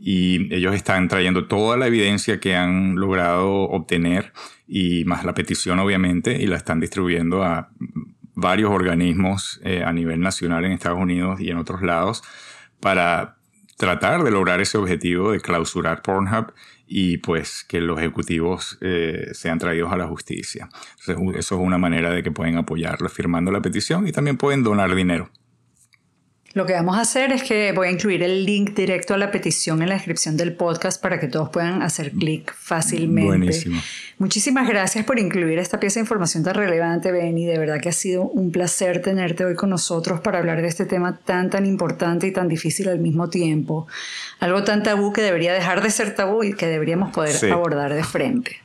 [0.03, 4.33] y ellos están trayendo toda la evidencia que han logrado obtener
[4.67, 7.69] y más la petición obviamente y la están distribuyendo a
[8.33, 12.23] varios organismos eh, a nivel nacional en Estados Unidos y en otros lados
[12.79, 13.37] para
[13.77, 16.53] tratar de lograr ese objetivo de clausurar Pornhub
[16.93, 20.67] y pues que los ejecutivos eh, sean traídos a la justicia.
[20.99, 24.93] Eso es una manera de que pueden apoyarlo firmando la petición y también pueden donar
[24.93, 25.29] dinero.
[26.53, 29.31] Lo que vamos a hacer es que voy a incluir el link directo a la
[29.31, 33.27] petición en la descripción del podcast para que todos puedan hacer clic fácilmente.
[33.27, 33.81] Buenísimo.
[34.17, 37.45] Muchísimas gracias por incluir esta pieza de información tan relevante, Benny.
[37.45, 40.85] De verdad que ha sido un placer tenerte hoy con nosotros para hablar de este
[40.85, 43.87] tema tan, tan importante y tan difícil al mismo tiempo.
[44.39, 48.03] Algo tan tabú que debería dejar de ser tabú y que deberíamos poder abordar de
[48.03, 48.57] frente.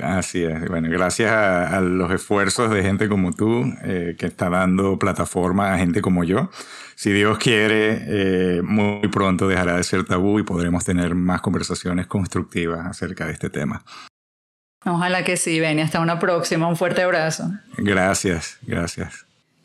[0.00, 0.68] Así es.
[0.68, 5.78] Bueno, gracias a, los esfuerzos de gente como tú, eh, que está dando plataforma a
[5.78, 6.50] gente como yo.
[6.94, 12.06] Si Dios quiere, eh, muy pronto dejará de ser tabú y podremos tener más conversaciones
[12.06, 13.84] constructivas acerca de este tema.
[14.84, 15.82] Ojalá que sí, Beni.
[15.82, 16.66] Hasta una próxima.
[16.66, 17.50] Un fuerte abrazo.
[17.76, 19.26] Gracias, gracias.